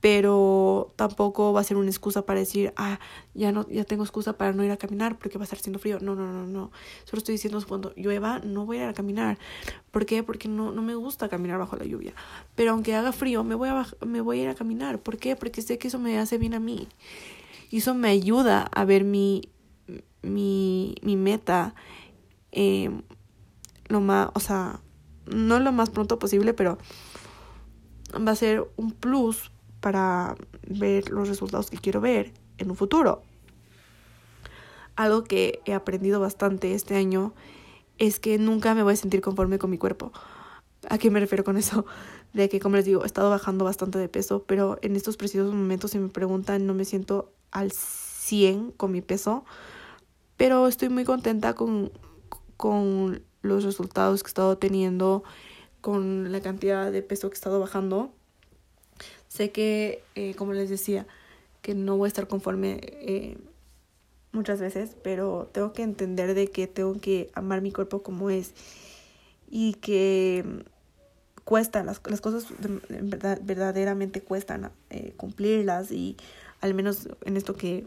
pero 0.00 0.92
tampoco 0.96 1.52
va 1.52 1.60
a 1.60 1.64
ser 1.64 1.76
una 1.76 1.90
excusa 1.90 2.24
para 2.24 2.40
decir, 2.40 2.72
ah, 2.76 2.98
ya 3.34 3.52
no, 3.52 3.68
ya 3.68 3.84
tengo 3.84 4.02
excusa 4.02 4.32
para 4.32 4.52
no 4.52 4.64
ir 4.64 4.70
a 4.70 4.78
caminar 4.78 5.18
porque 5.18 5.36
va 5.36 5.42
a 5.42 5.44
estar 5.44 5.58
haciendo 5.58 5.78
frío. 5.78 5.98
No, 6.00 6.14
no, 6.14 6.26
no, 6.32 6.46
no. 6.46 6.70
Solo 7.04 7.18
estoy 7.18 7.34
diciendo 7.34 7.62
cuando 7.68 7.92
llueva 7.96 8.38
no 8.38 8.64
voy 8.64 8.78
a 8.78 8.84
ir 8.84 8.88
a 8.88 8.94
caminar. 8.94 9.38
¿Por 9.90 10.06
qué? 10.06 10.22
Porque 10.22 10.48
no, 10.48 10.72
no 10.72 10.80
me 10.80 10.94
gusta 10.94 11.28
caminar 11.28 11.58
bajo 11.58 11.76
la 11.76 11.84
lluvia. 11.84 12.14
Pero 12.54 12.70
aunque 12.72 12.94
haga 12.94 13.12
frío, 13.12 13.44
me 13.44 13.54
voy 13.54 13.68
a, 13.68 13.86
me 14.06 14.22
voy 14.22 14.40
a 14.40 14.42
ir 14.44 14.48
a 14.48 14.54
caminar. 14.54 14.98
¿Por 15.00 15.18
qué? 15.18 15.36
Porque 15.36 15.60
sé 15.60 15.76
que 15.76 15.88
eso 15.88 15.98
me 15.98 16.18
hace 16.18 16.38
bien 16.38 16.54
a 16.54 16.60
mí. 16.60 16.88
Y 17.70 17.78
eso 17.78 17.94
me 17.94 18.08
ayuda 18.08 18.62
a 18.72 18.84
ver 18.86 19.04
mi, 19.04 19.50
mi, 20.22 20.94
mi 21.02 21.16
meta 21.16 21.74
eh, 22.52 22.90
lo 23.88 24.00
más, 24.00 24.30
o 24.34 24.40
sea, 24.40 24.80
no 25.26 25.60
lo 25.60 25.72
más 25.72 25.90
pronto 25.90 26.18
posible, 26.18 26.54
pero 26.54 26.78
va 28.14 28.32
a 28.32 28.36
ser 28.36 28.68
un 28.76 28.92
plus 28.92 29.50
para 29.80 30.36
ver 30.66 31.10
los 31.10 31.28
resultados 31.28 31.70
que 31.70 31.78
quiero 31.78 32.00
ver 32.00 32.32
en 32.58 32.70
un 32.70 32.76
futuro. 32.76 33.22
Algo 34.96 35.24
que 35.24 35.60
he 35.64 35.72
aprendido 35.72 36.20
bastante 36.20 36.74
este 36.74 36.96
año 36.96 37.32
es 37.98 38.20
que 38.20 38.38
nunca 38.38 38.74
me 38.74 38.82
voy 38.82 38.94
a 38.94 38.96
sentir 38.96 39.20
conforme 39.20 39.58
con 39.58 39.70
mi 39.70 39.78
cuerpo. 39.78 40.12
¿A 40.88 40.98
qué 40.98 41.10
me 41.10 41.20
refiero 41.20 41.44
con 41.44 41.56
eso? 41.56 41.84
De 42.32 42.48
que, 42.48 42.60
como 42.60 42.76
les 42.76 42.84
digo, 42.84 43.02
he 43.02 43.06
estado 43.06 43.28
bajando 43.28 43.64
bastante 43.64 43.98
de 43.98 44.08
peso, 44.08 44.44
pero 44.46 44.78
en 44.82 44.94
estos 44.94 45.16
precisos 45.16 45.52
momentos, 45.52 45.90
si 45.90 45.98
me 45.98 46.08
preguntan, 46.08 46.64
no 46.64 46.74
me 46.74 46.84
siento 46.84 47.32
al 47.50 47.72
100 47.72 48.70
con 48.70 48.92
mi 48.92 49.00
peso, 49.00 49.44
pero 50.40 50.66
estoy 50.68 50.88
muy 50.88 51.04
contenta 51.04 51.52
con, 51.52 51.92
con 52.56 53.22
los 53.42 53.62
resultados 53.62 54.22
que 54.22 54.28
he 54.28 54.30
estado 54.30 54.56
teniendo, 54.56 55.22
con 55.82 56.32
la 56.32 56.40
cantidad 56.40 56.90
de 56.90 57.02
peso 57.02 57.28
que 57.28 57.34
he 57.34 57.36
estado 57.36 57.60
bajando. 57.60 58.10
Sé 59.28 59.50
que, 59.50 60.02
eh, 60.14 60.34
como 60.36 60.54
les 60.54 60.70
decía, 60.70 61.06
que 61.60 61.74
no 61.74 61.98
voy 61.98 62.06
a 62.06 62.08
estar 62.08 62.26
conforme 62.26 62.80
eh, 62.82 63.36
muchas 64.32 64.60
veces, 64.60 64.96
pero 65.04 65.50
tengo 65.52 65.74
que 65.74 65.82
entender 65.82 66.32
de 66.32 66.48
que 66.48 66.66
tengo 66.66 66.98
que 66.98 67.30
amar 67.34 67.60
mi 67.60 67.70
cuerpo 67.70 68.02
como 68.02 68.30
es 68.30 68.54
y 69.50 69.74
que 69.74 70.64
cuesta, 71.44 71.84
las, 71.84 72.00
las 72.06 72.22
cosas 72.22 72.46
verdad, 72.88 73.38
verdaderamente 73.42 74.22
cuestan 74.22 74.72
eh, 74.88 75.12
cumplirlas 75.18 75.92
y 75.92 76.16
al 76.62 76.72
menos 76.72 77.10
en 77.26 77.36
esto 77.36 77.56
que 77.56 77.86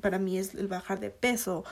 para 0.00 0.18
mí 0.18 0.36
es 0.36 0.56
el 0.56 0.66
bajar 0.66 0.98
de 0.98 1.10
peso, 1.10 1.64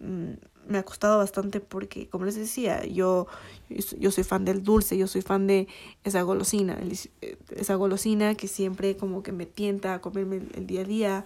me 0.00 0.78
ha 0.78 0.82
costado 0.82 1.18
bastante 1.18 1.60
porque, 1.60 2.08
como 2.08 2.24
les 2.24 2.36
decía, 2.36 2.84
yo, 2.86 3.26
yo 3.68 4.10
soy 4.10 4.24
fan 4.24 4.44
del 4.44 4.62
dulce, 4.62 4.96
yo 4.96 5.06
soy 5.06 5.20
fan 5.20 5.46
de 5.46 5.68
esa 6.04 6.22
golosina, 6.22 6.78
esa 7.50 7.74
golosina 7.74 8.34
que 8.34 8.48
siempre 8.48 8.96
como 8.96 9.22
que 9.22 9.32
me 9.32 9.46
tienta 9.46 9.94
a 9.94 10.00
comerme 10.00 10.42
el, 10.54 10.66
día 10.66 10.82
a 10.82 10.84
día, 10.84 11.24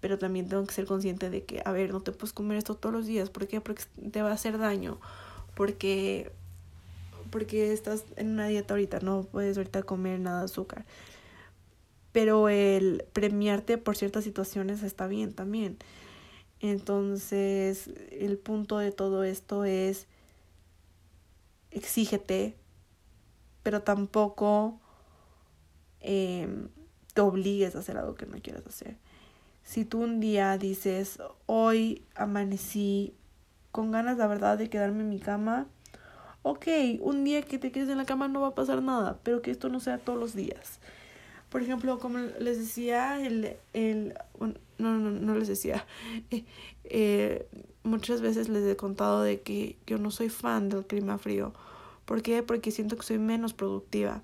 pero 0.00 0.18
también 0.18 0.48
tengo 0.48 0.64
que 0.64 0.74
ser 0.74 0.86
consciente 0.86 1.28
de 1.28 1.44
que, 1.44 1.60
a 1.64 1.72
ver, 1.72 1.92
no 1.92 2.00
te 2.00 2.12
puedes 2.12 2.32
comer 2.32 2.58
esto 2.58 2.76
todos 2.76 2.94
los 2.94 3.06
días, 3.06 3.30
¿por 3.30 3.46
qué? 3.46 3.60
Porque 3.60 3.82
te 4.10 4.22
va 4.22 4.30
a 4.30 4.34
hacer 4.34 4.58
daño, 4.58 4.98
porque, 5.54 6.30
porque 7.30 7.72
estás 7.72 8.04
en 8.16 8.30
una 8.30 8.46
dieta 8.46 8.74
ahorita, 8.74 9.00
no 9.00 9.24
puedes 9.24 9.56
ahorita 9.56 9.82
comer 9.82 10.20
nada 10.20 10.40
de 10.40 10.44
azúcar. 10.44 10.84
Pero 12.12 12.48
el 12.48 13.04
premiarte 13.12 13.76
por 13.76 13.96
ciertas 13.96 14.24
situaciones 14.24 14.82
está 14.82 15.06
bien 15.08 15.34
también. 15.34 15.76
Entonces, 16.60 17.88
el 18.10 18.36
punto 18.38 18.78
de 18.78 18.90
todo 18.90 19.22
esto 19.24 19.64
es 19.64 20.06
exígete, 21.70 22.56
pero 23.62 23.82
tampoco 23.82 24.80
em, 26.00 26.68
te 27.14 27.20
obligues 27.20 27.76
a 27.76 27.80
hacer 27.80 27.96
algo 27.96 28.14
que 28.14 28.26
no 28.26 28.38
quieras 28.40 28.66
hacer. 28.66 28.96
Si 29.62 29.84
tú 29.84 30.00
un 30.00 30.18
día 30.18 30.56
dices, 30.58 31.18
hoy 31.46 32.02
amanecí 32.14 33.14
con 33.70 33.92
ganas, 33.92 34.16
la 34.18 34.26
verdad, 34.26 34.58
de 34.58 34.70
quedarme 34.70 35.02
en 35.02 35.10
mi 35.10 35.20
cama, 35.20 35.66
ok, 36.42 36.66
un 37.00 37.24
día 37.24 37.42
que 37.42 37.58
te 37.58 37.70
quedes 37.70 37.90
en 37.90 37.98
la 37.98 38.06
cama 38.06 38.28
no 38.28 38.40
va 38.40 38.48
a 38.48 38.54
pasar 38.54 38.82
nada, 38.82 39.18
pero 39.22 39.42
que 39.42 39.50
esto 39.50 39.68
no 39.68 39.78
sea 39.80 39.98
todos 39.98 40.18
los 40.18 40.34
días. 40.34 40.80
Por 41.50 41.62
ejemplo, 41.62 41.98
como 41.98 42.18
les 42.18 42.58
decía, 42.58 43.24
el, 43.24 43.56
el 43.72 44.14
no, 44.78 44.98
no, 44.98 45.10
no 45.10 45.34
les 45.34 45.48
decía, 45.48 45.86
eh, 46.30 46.44
eh, 46.84 47.48
muchas 47.82 48.20
veces 48.20 48.48
les 48.48 48.64
he 48.64 48.76
contado 48.76 49.22
de 49.22 49.40
que 49.40 49.76
yo 49.86 49.98
no 49.98 50.10
soy 50.10 50.28
fan 50.28 50.68
del 50.68 50.86
clima 50.86 51.18
frío. 51.18 51.52
¿Por 52.04 52.22
qué? 52.22 52.42
Porque 52.42 52.70
siento 52.70 52.96
que 52.96 53.02
soy 53.02 53.18
menos 53.18 53.52
productiva. 53.52 54.22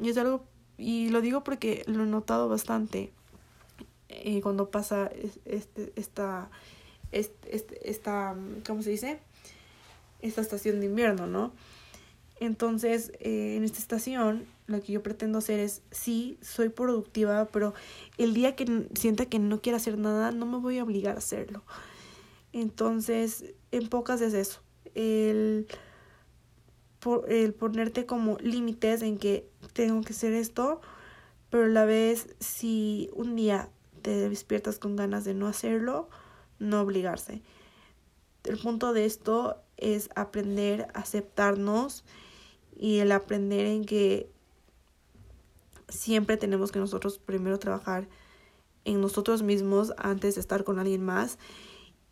Y 0.00 0.10
es 0.10 0.18
algo, 0.18 0.44
y 0.76 1.08
lo 1.08 1.20
digo 1.20 1.42
porque 1.42 1.82
lo 1.86 2.04
he 2.04 2.06
notado 2.06 2.48
bastante 2.48 3.12
eh, 4.08 4.40
cuando 4.40 4.70
pasa 4.70 5.10
este, 5.44 5.92
esta, 5.96 6.50
este, 7.12 7.90
esta, 7.90 8.36
¿cómo 8.66 8.82
se 8.82 8.90
dice? 8.90 9.20
Esta 10.20 10.40
estación 10.40 10.80
de 10.80 10.86
invierno, 10.86 11.26
¿no? 11.26 11.52
Entonces, 12.40 13.12
eh, 13.20 13.56
en 13.56 13.64
esta 13.64 13.78
estación, 13.78 14.46
lo 14.66 14.80
que 14.80 14.92
yo 14.92 15.02
pretendo 15.02 15.38
hacer 15.38 15.58
es, 15.58 15.82
sí, 15.90 16.38
soy 16.40 16.68
productiva, 16.68 17.46
pero 17.46 17.74
el 18.16 18.34
día 18.34 18.54
que 18.54 18.86
sienta 18.94 19.26
que 19.26 19.38
no 19.38 19.60
quiero 19.60 19.76
hacer 19.76 19.98
nada, 19.98 20.30
no 20.30 20.46
me 20.46 20.58
voy 20.58 20.78
a 20.78 20.84
obligar 20.84 21.16
a 21.16 21.18
hacerlo. 21.18 21.64
Entonces, 22.52 23.44
en 23.72 23.88
pocas 23.88 24.20
es 24.20 24.34
eso. 24.34 24.60
El, 24.94 25.66
el 27.28 27.54
ponerte 27.54 28.06
como 28.06 28.36
límites 28.38 29.02
en 29.02 29.18
que 29.18 29.48
tengo 29.72 30.00
que 30.02 30.12
hacer 30.12 30.32
esto, 30.32 30.80
pero 31.50 31.64
a 31.64 31.68
la 31.68 31.84
vez, 31.84 32.28
si 32.38 33.10
un 33.14 33.34
día 33.34 33.70
te 34.02 34.28
despiertas 34.28 34.78
con 34.78 34.96
ganas 34.96 35.24
de 35.24 35.34
no 35.34 35.48
hacerlo, 35.48 36.08
no 36.58 36.80
obligarse. 36.80 37.42
El 38.44 38.58
punto 38.58 38.92
de 38.92 39.04
esto 39.06 39.56
es 39.76 40.10
aprender 40.14 40.88
a 40.94 41.00
aceptarnos 41.00 42.04
y 42.78 43.00
el 43.00 43.12
aprender 43.12 43.66
en 43.66 43.84
que 43.84 44.30
siempre 45.88 46.36
tenemos 46.36 46.70
que 46.70 46.78
nosotros 46.78 47.18
primero 47.18 47.58
trabajar 47.58 48.06
en 48.84 49.00
nosotros 49.00 49.42
mismos 49.42 49.92
antes 49.98 50.36
de 50.36 50.40
estar 50.40 50.64
con 50.64 50.78
alguien 50.78 51.04
más. 51.04 51.38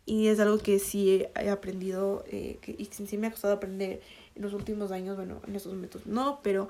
Y 0.05 0.29
es 0.29 0.39
algo 0.39 0.59
que 0.59 0.79
sí 0.79 1.25
he 1.35 1.51
aprendido 1.51 2.25
eh, 2.29 2.59
que, 2.61 2.77
y 2.79 2.85
sí 2.85 3.17
me 3.17 3.27
ha 3.27 3.31
costado 3.31 3.55
aprender 3.55 4.01
en 4.35 4.43
los 4.43 4.53
últimos 4.53 4.93
años, 4.93 5.17
bueno, 5.17 5.41
en 5.47 5.57
estos 5.57 5.73
momentos 5.73 6.07
no, 6.07 6.41
pero 6.43 6.69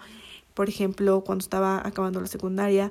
por 0.55 0.69
ejemplo 0.69 1.23
cuando 1.23 1.43
estaba 1.43 1.87
acabando 1.87 2.21
la 2.21 2.29
secundaria 2.29 2.91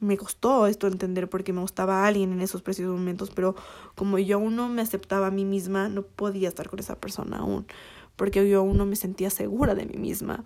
me 0.00 0.18
costó 0.18 0.66
esto 0.66 0.86
entender 0.86 1.30
porque 1.30 1.54
me 1.54 1.62
gustaba 1.62 2.06
alguien 2.06 2.32
en 2.32 2.42
esos 2.42 2.60
precisos 2.60 2.92
momentos, 2.92 3.30
pero 3.30 3.54
como 3.94 4.18
yo 4.18 4.36
aún 4.36 4.56
no 4.56 4.68
me 4.68 4.82
aceptaba 4.82 5.28
a 5.28 5.30
mí 5.30 5.46
misma, 5.46 5.88
no 5.88 6.02
podía 6.02 6.48
estar 6.48 6.68
con 6.68 6.78
esa 6.78 6.96
persona 6.96 7.38
aún 7.38 7.66
porque 8.16 8.48
yo 8.48 8.60
aún 8.60 8.76
no 8.76 8.86
me 8.86 8.96
sentía 8.96 9.30
segura 9.30 9.74
de 9.74 9.86
mí 9.86 9.96
misma. 9.96 10.44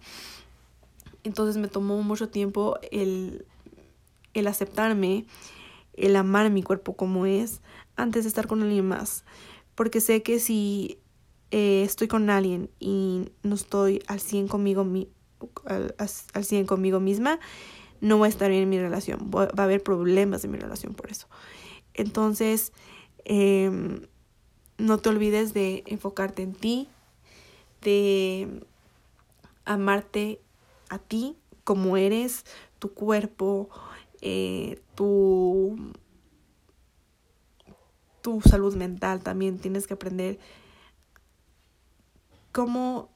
Entonces 1.24 1.56
me 1.56 1.68
tomó 1.68 2.02
mucho 2.02 2.28
tiempo 2.28 2.78
el, 2.90 3.46
el 4.34 4.46
aceptarme, 4.46 5.26
el 5.94 6.16
amar 6.16 6.50
mi 6.50 6.62
cuerpo 6.62 6.96
como 6.96 7.26
es, 7.26 7.60
antes 7.96 8.24
de 8.24 8.28
estar 8.28 8.46
con 8.46 8.62
alguien 8.62 8.88
más. 8.88 9.24
Porque 9.74 10.00
sé 10.00 10.22
que 10.22 10.40
si 10.40 10.98
eh, 11.50 11.82
estoy 11.84 12.08
con 12.08 12.30
alguien 12.30 12.70
y 12.78 13.30
no 13.42 13.54
estoy 13.54 14.02
al 14.06 14.20
100 14.20 14.48
conmigo, 14.48 14.84
mi, 14.84 15.08
al, 15.66 15.94
al 15.98 16.44
100 16.44 16.66
conmigo 16.66 17.00
misma, 17.00 17.38
no 18.00 18.18
voy 18.18 18.26
a 18.26 18.30
estar 18.30 18.50
bien 18.50 18.62
en 18.62 18.68
mi 18.68 18.78
relación. 18.78 19.30
Va 19.34 19.50
a 19.56 19.62
haber 19.62 19.82
problemas 19.82 20.44
en 20.44 20.52
mi 20.52 20.58
relación 20.58 20.94
por 20.94 21.10
eso. 21.10 21.28
Entonces, 21.94 22.72
eh, 23.24 23.70
no 24.78 24.98
te 24.98 25.08
olvides 25.10 25.52
de 25.52 25.82
enfocarte 25.86 26.42
en 26.42 26.54
ti, 26.54 26.88
de 27.80 28.64
amarte 29.64 30.40
a 30.88 30.98
ti 30.98 31.36
como 31.64 31.96
eres, 31.96 32.44
tu 32.78 32.92
cuerpo, 32.92 33.68
eh, 34.20 34.82
tu, 34.94 35.92
tu 38.22 38.40
salud 38.40 38.74
mental 38.74 39.22
también. 39.22 39.58
Tienes 39.58 39.86
que 39.86 39.94
aprender 39.94 40.38
cómo 42.52 43.08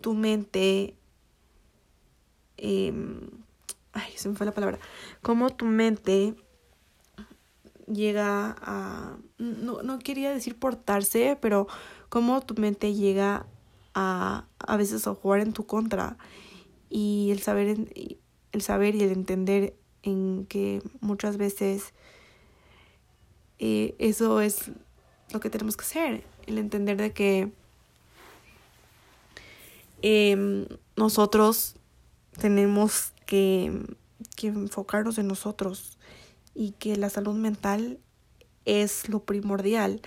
tu 0.00 0.14
mente... 0.14 0.94
Em, 2.56 3.30
ay, 3.92 4.12
se 4.16 4.28
me 4.28 4.36
fue 4.36 4.46
la 4.46 4.52
palabra. 4.52 4.78
Cómo 5.22 5.50
tu 5.50 5.64
mente 5.64 6.34
llega 7.86 8.56
a... 8.60 9.16
No, 9.38 9.82
no 9.82 9.98
quería 9.98 10.30
decir 10.30 10.58
portarse, 10.58 11.38
pero 11.40 11.66
cómo 12.08 12.42
tu 12.42 12.54
mente 12.54 12.94
llega 12.94 13.46
a, 13.94 14.46
a 14.58 14.76
veces 14.76 15.06
a 15.06 15.14
jugar 15.14 15.40
en 15.40 15.52
tu 15.52 15.66
contra 15.66 16.16
y 16.88 17.30
el 17.30 17.40
saber, 17.40 17.88
el 18.52 18.62
saber 18.62 18.94
y 18.94 19.02
el 19.02 19.12
entender 19.12 19.74
en 20.02 20.46
que 20.46 20.82
muchas 21.00 21.36
veces 21.36 21.92
eh, 23.58 23.94
eso 23.98 24.40
es 24.40 24.70
lo 25.32 25.40
que 25.40 25.50
tenemos 25.50 25.76
que 25.76 25.84
hacer, 25.84 26.24
el 26.46 26.58
entender 26.58 26.96
de 26.96 27.12
que 27.12 27.52
eh, 30.02 30.66
nosotros 30.96 31.76
tenemos 32.38 33.12
que, 33.26 33.84
que 34.36 34.48
enfocarnos 34.48 35.18
en 35.18 35.28
nosotros 35.28 35.98
y 36.54 36.72
que 36.72 36.96
la 36.96 37.10
salud 37.10 37.34
mental 37.34 38.00
es 38.64 39.08
lo 39.08 39.20
primordial. 39.24 40.00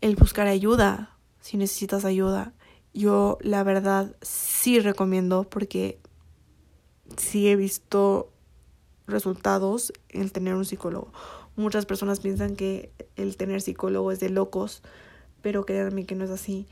El 0.00 0.16
buscar 0.16 0.46
ayuda, 0.46 1.11
si 1.42 1.58
necesitas 1.58 2.06
ayuda. 2.06 2.54
Yo 2.94 3.36
la 3.42 3.62
verdad 3.64 4.16
sí 4.22 4.80
recomiendo 4.80 5.44
porque 5.44 5.98
sí 7.18 7.48
he 7.48 7.56
visto 7.56 8.32
resultados 9.06 9.92
en 10.08 10.30
tener 10.30 10.54
un 10.54 10.64
psicólogo. 10.64 11.12
Muchas 11.56 11.84
personas 11.84 12.20
piensan 12.20 12.56
que 12.56 12.90
el 13.16 13.36
tener 13.36 13.60
psicólogo 13.60 14.10
es 14.10 14.20
de 14.20 14.30
locos, 14.30 14.82
pero 15.42 15.66
créanme 15.66 16.06
que 16.06 16.14
no 16.14 16.24
es 16.24 16.30
así. 16.30 16.66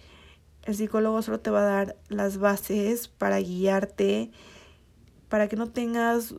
El 0.62 0.76
psicólogo 0.76 1.20
solo 1.20 1.40
te 1.40 1.50
va 1.50 1.60
a 1.60 1.64
dar 1.64 1.96
las 2.08 2.38
bases 2.38 3.08
para 3.08 3.40
guiarte, 3.40 4.30
para 5.28 5.48
que 5.48 5.56
no 5.56 5.68
tengas 5.68 6.34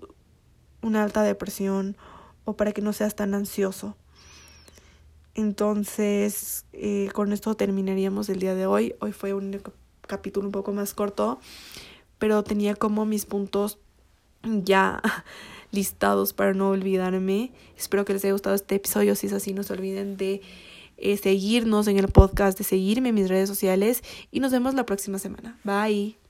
una 0.82 1.04
alta 1.04 1.22
depresión 1.22 1.98
o 2.46 2.56
para 2.56 2.72
que 2.72 2.82
no 2.82 2.94
seas 2.94 3.16
tan 3.16 3.34
ansioso. 3.34 3.96
Entonces, 5.36 6.66
eh, 6.74 7.10
con 7.14 7.32
esto 7.32 7.56
terminaríamos 7.56 8.30
el 8.30 8.40
día 8.40 8.56
de 8.56 8.66
hoy. 8.66 8.96
Hoy 9.00 9.14
fue 9.14 9.34
un 9.34 9.62
capítulo 10.02 10.48
un 10.48 10.52
poco 10.52 10.74
más 10.74 10.94
corto, 10.94 11.40
pero 12.18 12.44
tenía 12.44 12.76
como 12.76 13.06
mis 13.06 13.26
puntos 13.26 13.80
ya 14.44 15.02
listados 15.72 16.34
para 16.34 16.54
no 16.54 16.70
olvidarme. 16.70 17.52
Espero 17.78 18.06
que 18.06 18.14
les 18.14 18.24
haya 18.26 18.34
gustado 18.34 18.56
este 18.56 18.76
episodio. 18.76 19.16
Si 19.16 19.28
es 19.28 19.34
así, 19.34 19.54
no 19.54 19.64
se 19.64 19.74
olviden 19.74 20.18
de 20.18 20.42
eh, 20.98 21.18
seguirnos 21.18 21.88
en 21.88 21.98
el 21.98 22.08
podcast, 22.10 22.58
de 22.58 22.64
seguirme 22.64 23.10
en 23.10 23.16
mis 23.16 23.30
redes 23.30 23.50
sociales 23.50 24.04
y 24.32 24.40
nos 24.40 24.52
vemos 24.52 24.74
la 24.74 24.86
próxima 24.86 25.18
semana. 25.18 25.58
Bye. 25.64 26.21